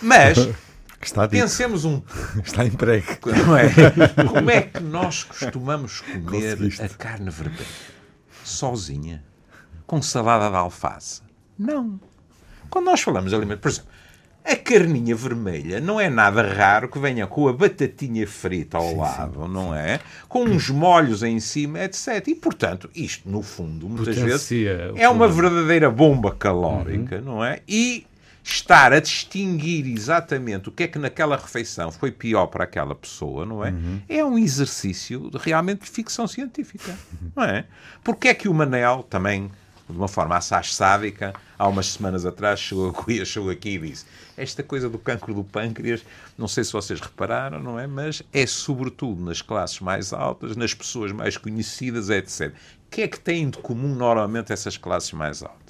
Mas 0.00 0.38
Está 1.00 1.26
dito. 1.26 1.40
pensemos 1.40 1.84
um 1.84 2.00
Está 2.44 2.64
emprego. 2.64 3.06
não 3.46 3.56
é? 3.56 3.68
Como 4.28 4.50
é 4.50 4.60
que 4.62 4.80
nós 4.80 5.24
costumamos 5.24 6.00
comer 6.00 6.56
a 6.80 6.88
carne 6.88 7.30
vermelha? 7.30 7.66
Sozinha? 8.44 9.24
Com 9.86 10.00
salada 10.00 10.48
de 10.48 10.56
alface? 10.56 11.20
Não. 11.58 12.00
Quando 12.70 12.86
nós 12.86 13.00
falamos 13.02 13.30
de 13.30 13.36
alimentos, 13.36 13.60
por 13.60 13.68
exemplo, 13.68 13.90
a 14.44 14.56
carninha 14.56 15.14
vermelha 15.14 15.80
não 15.80 16.00
é 16.00 16.10
nada 16.10 16.42
raro 16.42 16.88
que 16.88 16.98
venha 16.98 17.26
com 17.26 17.46
a 17.48 17.52
batatinha 17.52 18.26
frita 18.26 18.76
ao 18.76 18.96
lado, 18.96 19.46
não 19.46 19.74
é? 19.74 20.00
Com 20.28 20.44
uns 20.44 20.68
molhos 20.68 21.22
em 21.22 21.38
cima, 21.38 21.84
etc. 21.84 22.26
E, 22.26 22.34
portanto, 22.34 22.90
isto, 22.94 23.28
no 23.28 23.42
fundo, 23.42 23.88
muitas 23.88 24.16
vezes 24.16 24.42
Potencia 24.42 24.92
o 24.92 24.98
é 24.98 25.08
uma 25.08 25.28
verdadeira 25.28 25.90
bomba 25.90 26.34
calórica, 26.34 27.20
não 27.20 27.44
é? 27.44 27.60
E 27.68 28.06
estar 28.44 28.92
a 28.92 28.98
distinguir 28.98 29.86
exatamente 29.86 30.68
o 30.68 30.72
que 30.72 30.82
é 30.82 30.88
que 30.88 30.98
naquela 30.98 31.36
refeição 31.36 31.92
foi 31.92 32.10
pior 32.10 32.46
para 32.46 32.64
aquela 32.64 32.94
pessoa, 32.94 33.46
não 33.46 33.64
é? 33.64 33.72
É 34.08 34.24
um 34.24 34.36
exercício 34.36 35.30
de, 35.30 35.38
realmente 35.38 35.82
de 35.84 35.90
ficção 35.90 36.26
científica, 36.26 36.96
não 37.36 37.44
é? 37.44 37.64
Porque 38.02 38.28
é 38.28 38.34
que 38.34 38.48
o 38.48 38.54
Manel, 38.54 39.04
também 39.08 39.50
de 39.92 39.98
uma 39.98 40.08
forma 40.08 40.36
assaz 40.36 40.74
sádica, 40.74 41.32
há 41.58 41.68
umas 41.68 41.86
semanas 41.92 42.26
atrás 42.26 42.58
chegou 42.58 42.90
aqui, 42.90 43.24
chegou 43.26 43.50
aqui 43.50 43.70
e 43.70 43.78
disse 43.78 44.06
esta 44.36 44.62
coisa 44.62 44.88
do 44.88 44.98
cancro 44.98 45.34
do 45.34 45.44
pâncreas, 45.44 46.04
não 46.36 46.48
sei 46.48 46.64
se 46.64 46.72
vocês 46.72 47.00
repararam, 47.00 47.62
não 47.62 47.78
é? 47.78 47.86
Mas 47.86 48.22
é 48.32 48.46
sobretudo 48.46 49.22
nas 49.22 49.42
classes 49.42 49.78
mais 49.80 50.12
altas, 50.12 50.56
nas 50.56 50.74
pessoas 50.74 51.12
mais 51.12 51.36
conhecidas, 51.36 52.10
etc. 52.10 52.52
O 52.86 52.90
que 52.90 53.02
é 53.02 53.08
que 53.08 53.20
têm 53.20 53.50
de 53.50 53.58
comum 53.58 53.94
normalmente 53.94 54.52
essas 54.52 54.76
classes 54.76 55.12
mais 55.12 55.42
altas? 55.42 55.62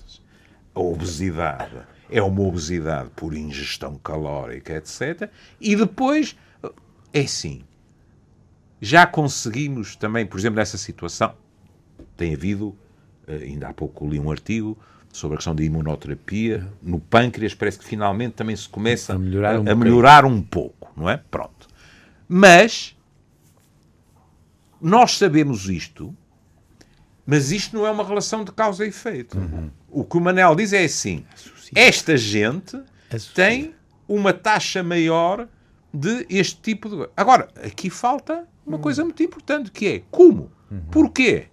a 0.74 0.80
obesidade 0.80 1.82
é 2.10 2.22
uma 2.22 2.42
obesidade 2.42 3.10
por 3.16 3.34
ingestão 3.34 3.96
calórica, 3.96 4.74
etc. 4.74 5.30
E 5.60 5.74
depois, 5.74 6.36
é 7.12 7.20
assim, 7.20 7.62
já 8.80 9.06
conseguimos 9.06 9.96
também, 9.96 10.26
por 10.26 10.38
exemplo, 10.38 10.56
nessa 10.56 10.76
situação, 10.76 11.34
tem 12.16 12.34
havido, 12.34 12.76
ainda 13.28 13.68
há 13.68 13.72
pouco 13.72 14.08
li 14.08 14.18
um 14.18 14.30
artigo 14.30 14.78
sobre 15.12 15.34
a 15.34 15.38
questão 15.38 15.54
da 15.54 15.62
imunoterapia 15.62 16.66
no 16.82 16.98
pâncreas, 16.98 17.54
parece 17.54 17.78
que 17.78 17.84
finalmente 17.84 18.32
também 18.32 18.56
se 18.56 18.68
começa 18.68 19.14
A 19.14 19.18
melhorar 19.18 19.60
um 19.60 19.70
a, 19.70 19.74
melhorar 19.74 20.24
um 20.24 20.40
pouco, 20.40 20.90
não 20.96 21.08
é? 21.08 21.18
Pronto. 21.30 21.68
Mas 22.26 22.96
nós 24.80 25.18
sabemos 25.18 25.68
isto, 25.68 26.16
mas 27.26 27.52
isto 27.52 27.76
não 27.76 27.86
é 27.86 27.90
uma 27.90 28.04
relação 28.04 28.42
de 28.42 28.52
causa 28.52 28.84
e 28.84 28.88
efeito. 28.88 29.38
O 29.88 30.02
que 30.04 30.16
o 30.16 30.20
Manel 30.20 30.56
diz 30.56 30.72
é 30.72 30.84
assim: 30.84 31.24
esta 31.74 32.16
gente 32.16 32.80
Associa. 33.10 33.34
tem 33.34 33.74
uma 34.08 34.32
taxa 34.32 34.82
maior 34.82 35.46
de 35.92 36.26
este 36.28 36.60
tipo 36.60 36.88
de. 36.88 37.08
Agora, 37.16 37.48
aqui 37.62 37.90
falta 37.90 38.48
uma 38.66 38.78
coisa 38.78 39.04
muito 39.04 39.22
importante, 39.22 39.70
que 39.70 39.86
é 39.86 40.02
como? 40.10 40.50
Porquê? 40.90 41.48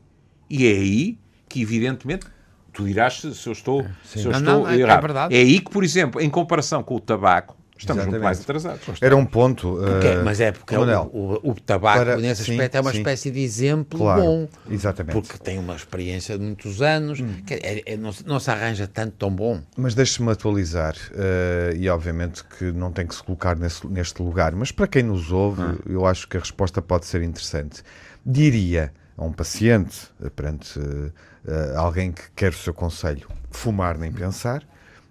E 0.50 0.66
é 0.66 0.72
aí 0.72 1.20
que, 1.50 1.62
evidentemente, 1.62 2.28
tu 2.72 2.86
dirás 2.86 3.20
se 3.20 3.48
eu 3.48 3.52
estou, 3.54 3.86
se 4.06 4.20
eu 4.20 4.32
Não, 4.32 4.40
estou 4.40 4.54
não, 4.62 4.70
é- 4.70 4.76
é 4.78 4.80
errado. 4.80 5.02
verdade. 5.02 5.36
É 5.36 5.40
aí 5.40 5.60
que, 5.60 5.72
por 5.72 5.84
exemplo, 5.84 6.22
em 6.22 6.30
comparação 6.30 6.82
com 6.84 6.96
o 6.96 7.00
tabaco, 7.00 7.58
Estamos 7.82 8.04
muito 8.04 8.18
Exatamente. 8.18 8.24
mais 8.26 8.42
atrasados. 8.76 9.02
Era 9.02 9.16
um 9.16 9.26
ponto. 9.26 9.78
Porque- 9.82 10.08
eh, 10.08 10.22
mas 10.22 10.42
é 10.42 10.52
porque 10.52 10.76
o, 10.76 10.80
Manuel, 10.82 11.10
o, 11.14 11.52
o 11.52 11.56
tabaco, 11.56 12.00
para- 12.04 12.18
nesse 12.18 12.44
sim, 12.44 12.52
aspecto, 12.52 12.76
é 12.76 12.82
uma 12.82 12.92
sim. 12.92 12.98
espécie 12.98 13.32
de 13.32 13.40
exemplo 13.40 13.98
Claro, 13.98 14.22
bom. 14.22 14.50
exatamente. 14.70 15.14
Porque 15.14 15.38
tem 15.38 15.58
uma 15.58 15.78
experiência 15.78 16.38
de 16.38 16.44
muitos 16.44 16.82
anos, 16.82 17.22
Hum. 17.22 17.36
que 17.48 17.54
é- 17.54 17.84
é- 17.86 17.96
não, 17.96 18.12
se- 18.12 18.28
não 18.28 18.38
se 18.38 18.52
arranja 18.52 18.86
tanto 18.86 19.14
tão 19.14 19.32
bom. 19.34 19.62
Mas 19.78 19.96
deixe-me 19.96 20.30
atualizar, 20.30 20.94
eh, 21.16 21.74
e 21.78 21.88
obviamente 21.88 22.44
que 22.44 22.66
não 22.70 22.92
tem 22.92 23.08
que 23.08 23.16
se 23.16 23.24
colocar 23.24 23.56
nesse- 23.56 23.88
neste 23.88 24.22
lugar, 24.22 24.52
mas 24.54 24.74
para 24.74 24.86
quem 24.86 25.04
nos 25.04 25.32
ouve, 25.32 25.62
Ah. 25.62 25.76
eu 25.86 26.06
acho 26.06 26.28
que 26.28 26.36
a 26.36 26.40
resposta 26.42 26.82
pode 26.82 27.06
ser 27.06 27.22
interessante. 27.24 27.82
Diria 28.26 28.92
a 29.20 29.26
um 29.26 29.34
paciente, 29.34 30.08
eh, 30.24 30.30
perante 30.30 30.80
eh, 30.80 31.12
eh, 31.48 31.74
alguém 31.76 32.12
que 32.12 32.22
quer 32.36 32.52
o 32.52 32.58
seu 32.58 32.74
conselho, 32.74 33.28
fumar 33.52 33.98
nem 33.98 34.12
pensar, 34.12 34.60
de 34.60 34.66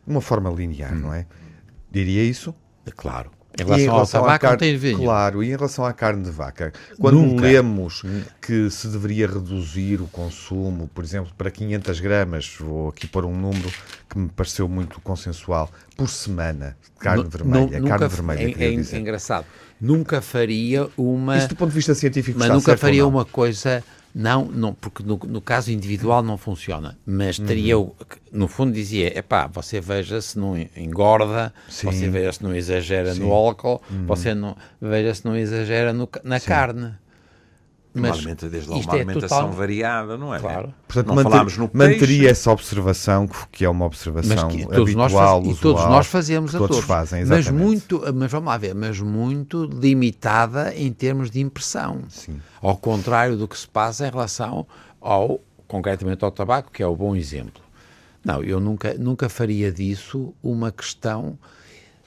uma 0.06 0.20
forma 0.22 0.48
linear, 0.50 0.94
Hum. 0.94 1.00
não 1.00 1.14
é? 1.14 1.26
Diria 1.90 2.22
isso? 2.24 2.54
Claro. 2.96 3.30
Em 3.58 3.62
E 3.62 3.64
relação, 3.64 3.94
ao 3.98 4.06
tabaco, 4.06 4.46
não 4.46 4.56
tem 4.56 4.76
vinho. 4.76 4.98
Claro, 4.98 5.42
e 5.42 5.48
em 5.48 5.50
relação 5.56 5.84
à 5.84 5.92
carne 5.92 6.22
de 6.22 6.30
vaca, 6.30 6.72
quando 7.00 7.16
Nunca. 7.20 7.42
lemos 7.42 8.02
que 8.40 8.70
se 8.70 8.86
deveria 8.86 9.26
reduzir 9.26 10.00
o 10.00 10.06
consumo, 10.06 10.88
por 10.94 11.02
exemplo, 11.02 11.32
para 11.36 11.50
500 11.50 11.98
gramas, 11.98 12.54
vou 12.60 12.90
aqui 12.90 13.06
pôr 13.08 13.24
um 13.24 13.34
número 13.36 13.68
que 14.08 14.16
me 14.16 14.28
pareceu 14.28 14.68
muito 14.68 15.00
consensual, 15.00 15.68
por 15.96 16.08
semana, 16.08 16.76
de 16.84 17.00
carne 17.00 17.24
vermelha, 17.28 17.80
nu- 17.80 17.88
carne 17.88 18.04
nunca- 18.04 18.08
vermelha, 18.08 18.40
é, 18.56 18.64
é 18.64 18.76
dizer. 18.76 18.98
engraçado. 19.00 19.44
Nunca 19.80 20.20
faria 20.22 20.88
uma. 20.96 21.36
Isto 21.36 21.50
do 21.50 21.56
ponto 21.56 21.70
de 21.70 21.74
vista 21.76 21.94
científico 21.94 22.38
mas 22.38 22.48
nunca 22.48 22.76
faria 22.76 23.04
uma 23.06 23.24
coisa. 23.24 23.82
Não, 24.14 24.46
não 24.46 24.72
porque 24.74 25.02
no, 25.02 25.16
no 25.26 25.40
caso 25.40 25.70
individual 25.70 26.22
não 26.22 26.36
funciona. 26.38 26.96
Mas 27.06 27.38
teria, 27.38 27.78
Uhum. 27.78 27.88
o- 27.88 27.96
no 28.32 28.48
fundo, 28.48 28.72
dizia: 28.72 29.16
epá, 29.16 29.46
você 29.46 29.80
veja 29.80 30.20
se 30.20 30.38
não 30.38 30.56
engorda, 30.76 31.52
Sim. 31.68 31.86
você 31.86 32.08
veja 32.08 32.32
se 32.32 32.42
não 32.42 32.54
exagera 32.54 33.14
Sim. 33.14 33.20
Uhum. 33.22 33.28
no 33.28 33.32
álcool, 33.34 33.82
você 34.06 34.34
não, 34.34 34.56
veja 34.80 35.14
se 35.14 35.24
não 35.24 35.36
exagera 35.36 35.92
no 35.92 36.08
na 36.24 36.40
carne. 36.40 36.92
Mas 38.00 38.16
alimenta- 38.18 38.48
desde 38.48 38.68
logo 38.68 38.82
uma 38.82 38.92
é 38.92 38.96
alimentação 38.96 39.38
total- 39.40 39.52
variada, 39.52 40.16
não 40.18 40.34
é? 40.34 40.38
Claro. 40.40 40.74
Portanto, 40.86 41.06
não 41.08 41.14
manter- 41.14 41.30
falámos 41.30 41.56
no 41.58 41.70
manteria 41.72 42.06
peixe. 42.06 42.26
essa 42.26 42.50
observação, 42.52 43.28
que- 43.52 43.64
é 43.64 43.68
uma 43.68 43.86
Mas 43.86 43.86
observação 43.86 44.48
que 44.48 44.66
todos 44.66 44.94
nós, 44.94 45.12
habitual, 45.12 45.42
faz- 45.44 45.56
e 45.56 45.60
todos 45.60 45.80
usual, 45.80 45.92
nós 45.96 46.06
fazemos 46.06 46.54
a 46.54 46.58
todos 46.58 46.76
todos. 46.76 46.84
fazem, 46.88 47.24
mas 47.24 47.50
muito, 47.50 48.02
mas 48.14 48.30
vamos 48.30 48.46
lá 48.48 48.56
ver, 48.56 48.74
mas 48.74 49.00
muito 49.00 49.64
limitada 49.64 50.74
em 50.74 50.92
termos 50.92 51.30
de 51.30 51.40
impressão. 51.40 52.02
Sim. 52.08 52.40
Ao 52.62 52.76
contrário 52.76 53.36
do 53.36 53.46
que 53.48 53.58
se 53.58 53.66
passa 53.68 54.06
em 54.06 54.10
relação 54.10 54.66
ao, 55.00 55.40
concretamente 55.66 56.24
ao 56.24 56.30
tabaco, 56.30 56.70
que 56.72 56.82
é 56.82 56.86
o 56.86 56.96
bom 56.96 57.14
exemplo. 57.16 57.62
Não, 58.24 58.42
eu 58.42 58.58
nunca, 58.60 58.94
nunca 58.94 59.28
faria 59.28 59.70
disso 59.72 60.34
uma 60.42 60.70
questão 60.72 61.38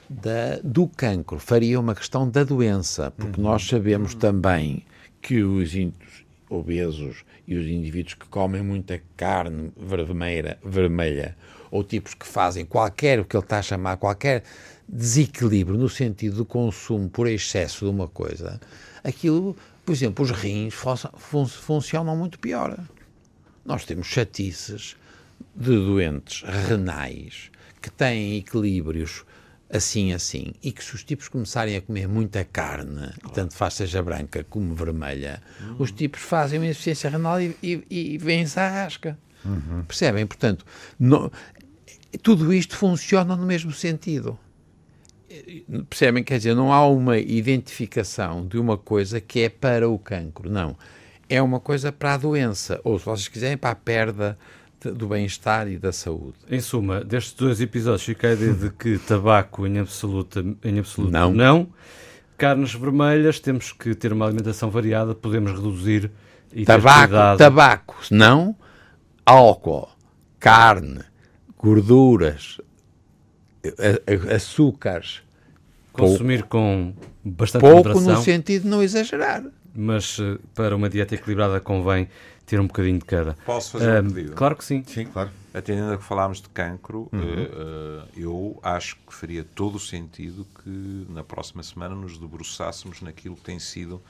da, 0.08 0.58
do 0.62 0.86
cancro, 0.86 1.38
faria 1.38 1.80
uma 1.80 1.94
questão 1.94 2.28
da 2.28 2.44
doença, 2.44 3.10
porque 3.16 3.40
nós 3.40 3.66
sabemos 3.66 4.14
também 4.14 4.84
que 5.22 5.42
os 5.42 5.72
obesos 6.50 7.24
e 7.48 7.54
os 7.54 7.66
indivíduos 7.66 8.14
que 8.14 8.26
comem 8.26 8.62
muita 8.62 9.00
carne 9.16 9.72
vermelha, 9.76 10.58
vermelha 10.62 11.36
ou 11.70 11.82
tipos 11.82 12.12
que 12.12 12.26
fazem 12.26 12.66
qualquer, 12.66 13.18
o 13.20 13.24
que 13.24 13.34
ele 13.34 13.44
está 13.44 13.60
a 13.60 13.62
chamar, 13.62 13.96
qualquer 13.96 14.42
desequilíbrio 14.86 15.78
no 15.78 15.88
sentido 15.88 16.36
do 16.36 16.44
consumo 16.44 17.08
por 17.08 17.26
excesso 17.26 17.86
de 17.86 17.90
uma 17.90 18.06
coisa, 18.08 18.60
aquilo, 19.02 19.56
por 19.86 19.92
exemplo, 19.92 20.22
os 20.22 20.30
rins 20.30 20.74
fun- 20.74 20.96
fun- 21.16 21.46
funcionam 21.46 22.14
muito 22.14 22.38
pior. 22.38 22.78
Nós 23.64 23.86
temos 23.86 24.08
chatices 24.08 24.96
de 25.54 25.70
doentes 25.74 26.42
renais 26.68 27.50
que 27.80 27.90
têm 27.90 28.36
equilíbrios 28.36 29.24
assim, 29.72 30.12
assim, 30.12 30.52
e 30.62 30.70
que 30.70 30.84
se 30.84 30.94
os 30.94 31.02
tipos 31.02 31.28
começarem 31.28 31.76
a 31.76 31.80
comer 31.80 32.06
muita 32.06 32.44
carne, 32.44 33.10
tanto 33.32 33.54
faz 33.54 33.74
seja 33.74 34.02
branca 34.02 34.44
como 34.48 34.74
vermelha, 34.74 35.42
os 35.78 35.90
tipos 35.90 36.20
fazem 36.20 36.58
uma 36.58 36.66
insuficiência 36.66 37.08
renal 37.08 37.40
e, 37.40 37.56
e, 37.62 37.82
e 37.90 38.18
vêm-se 38.18 38.60
à 38.60 38.68
rasca. 38.68 39.18
Percebem? 39.88 40.26
Portanto, 40.26 40.64
no- 41.00 41.32
tudo 42.22 42.52
isto 42.52 42.76
funciona 42.76 43.34
no 43.34 43.46
mesmo 43.46 43.72
sentido. 43.72 44.38
Percebem? 45.88 46.22
Quer 46.22 46.36
dizer, 46.36 46.54
não 46.54 46.72
há 46.72 46.86
uma 46.86 47.18
identificação 47.18 48.46
de 48.46 48.58
uma 48.58 48.76
coisa 48.76 49.20
que 49.20 49.40
é 49.40 49.48
para 49.48 49.88
o 49.88 49.98
cancro, 49.98 50.50
não. 50.50 50.76
É 51.28 51.40
uma 51.40 51.58
coisa 51.58 51.90
para 51.90 52.14
a 52.14 52.16
doença, 52.18 52.78
ou 52.84 52.98
se 52.98 53.06
vocês 53.06 53.28
quiserem, 53.28 53.56
para 53.56 53.70
a 53.70 53.74
perda 53.74 54.38
do 54.90 55.06
bem-estar 55.08 55.68
e 55.68 55.78
da 55.78 55.92
saúde. 55.92 56.34
Em 56.50 56.60
suma, 56.60 57.02
destes 57.04 57.34
dois 57.34 57.60
episódios 57.60 58.02
fica 58.04 58.28
a 58.28 58.32
ideia 58.32 58.52
de 58.52 58.70
que 58.70 58.98
tabaco 58.98 59.66
em 59.66 59.78
absoluta, 59.78 60.44
em 60.64 60.78
absoluto 60.78 61.12
Não. 61.12 61.32
não. 61.32 61.68
Carnes 62.36 62.74
vermelhas, 62.74 63.38
temos 63.38 63.70
que 63.72 63.94
ter 63.94 64.12
uma 64.12 64.26
alimentação 64.26 64.70
variada, 64.70 65.14
podemos 65.14 65.52
reduzir 65.52 66.10
e 66.52 66.64
ter 66.64 66.66
Tabaco, 66.66 67.08
cuidado. 67.08 67.38
tabaco, 67.38 67.96
não 68.10 68.56
álcool, 69.24 69.88
carne, 70.40 71.00
gorduras, 71.56 72.58
açúcares, 74.34 75.22
Consumir 75.92 76.44
com 76.44 76.94
bastante 77.22 77.60
pouco 77.60 77.76
moderação, 77.88 78.14
no 78.14 78.22
sentido 78.22 78.62
de 78.62 78.68
não 78.68 78.82
exagerar. 78.82 79.44
mas 79.74 80.18
eh, 80.18 80.38
para 80.54 80.74
uma 80.74 80.88
dieta 80.88 81.14
equilibrada 81.14 81.60
convém 81.60 82.08
ter 82.52 82.60
um 82.60 82.66
bocadinho 82.66 82.98
de 82.98 83.06
cada. 83.06 83.34
Posso 83.46 83.78
fazer 83.78 84.04
um 84.04 84.10
pedido? 84.10 84.34
Claro 84.34 84.54
que 84.54 84.62
sim. 84.62 84.84
Sim, 84.86 85.06
claro. 85.06 85.30
Atendendo 85.54 85.94
a 85.94 85.96
que 85.96 86.04
falámos 86.04 86.42
de 86.42 86.50
cancro, 86.50 87.08
eh, 87.10 87.16
eh, 87.18 88.08
eu 88.14 88.60
acho 88.62 88.96
que 89.06 89.14
faria 89.14 89.42
todo 89.42 89.76
o 89.76 89.80
sentido 89.80 90.46
que 90.62 91.06
na 91.08 91.24
próxima 91.24 91.62
semana 91.62 91.94
nos 91.94 92.18
debruçássemos 92.18 93.00
naquilo 93.00 93.36
que 93.36 93.40
tem 93.40 93.58
sido 93.58 94.02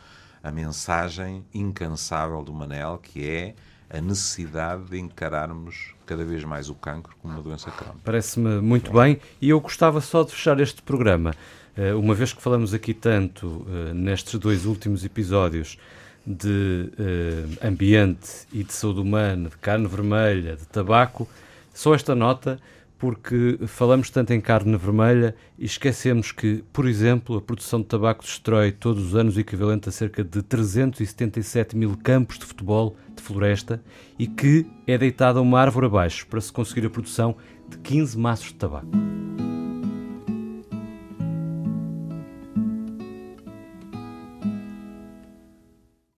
a 0.43 0.51
mensagem 0.51 1.45
incansável 1.55 2.43
do 2.43 2.53
Manel, 2.53 2.99
que 3.01 3.29
é 3.29 3.55
a 3.89 4.01
necessidade 4.01 4.87
de 4.87 4.99
encararmos 4.99 5.95
cada 6.05 6.25
vez 6.25 6.43
mais 6.43 6.69
o 6.69 6.75
cancro 6.75 7.15
como 7.23 7.35
uma 7.35 7.43
doença 7.45 7.71
crónica. 7.71 8.01
Parece-me 8.03 8.61
muito 8.61 8.91
bem 8.91 9.21
e 9.41 9.51
eu 9.51 9.61
gostava 9.61 10.01
só 10.01 10.25
de 10.25 10.33
fechar 10.33 10.59
este 10.59 10.83
programa, 10.83 11.33
eh, 11.77 11.95
uma 11.95 12.13
vez 12.15 12.33
que 12.33 12.43
falamos 12.43 12.75
aqui 12.75 12.93
tanto 12.93 13.65
nestes 13.95 14.37
dois 14.41 14.67
últimos 14.67 15.05
episódios 15.05 15.79
de 16.27 16.91
eh, 16.99 17.67
ambiente 17.67 18.47
e 18.53 18.63
de 18.63 18.73
saúde 18.73 19.01
humana, 19.01 19.49
de 19.49 19.57
carne 19.57 19.87
vermelha, 19.87 20.57
de 20.57 20.67
tabaco, 20.67 21.29
só 21.75 21.95
esta 21.95 22.15
nota, 22.15 22.61
porque 22.99 23.59
falamos 23.67 24.11
tanto 24.11 24.33
em 24.33 24.41
carne 24.41 24.77
vermelha 24.77 25.35
e 25.59 25.65
esquecemos 25.65 26.31
que, 26.31 26.63
por 26.73 26.87
exemplo, 26.87 27.37
a 27.37 27.43
produção 27.43 27.81
de 27.81 27.87
tabaco 27.87 28.23
destrói 28.23 28.71
todos 28.71 29.07
os 29.07 29.17
anos 29.17 29.37
o 29.37 29.41
equivalente 29.41 29.89
a 29.89 29.93
cerca 29.93 30.23
de 30.23 30.41
377 30.41 31.77
mil 31.77 31.97
campos 31.97 32.39
de 32.39 32.45
futebol 32.45 32.97
de 33.17 33.21
floresta 33.21 33.83
e 34.17 34.29
que 34.29 34.67
é 34.87 34.97
deitada 34.97 35.41
uma 35.41 35.61
árvore 35.61 35.87
abaixo 35.87 36.27
para 36.29 36.41
se 36.41 36.53
conseguir 36.53 36.87
a 36.87 36.91
produção 36.91 37.35
de 37.69 37.79
15 37.79 38.17
maços 38.17 38.47
de 38.47 38.55
tabaco. 38.55 38.87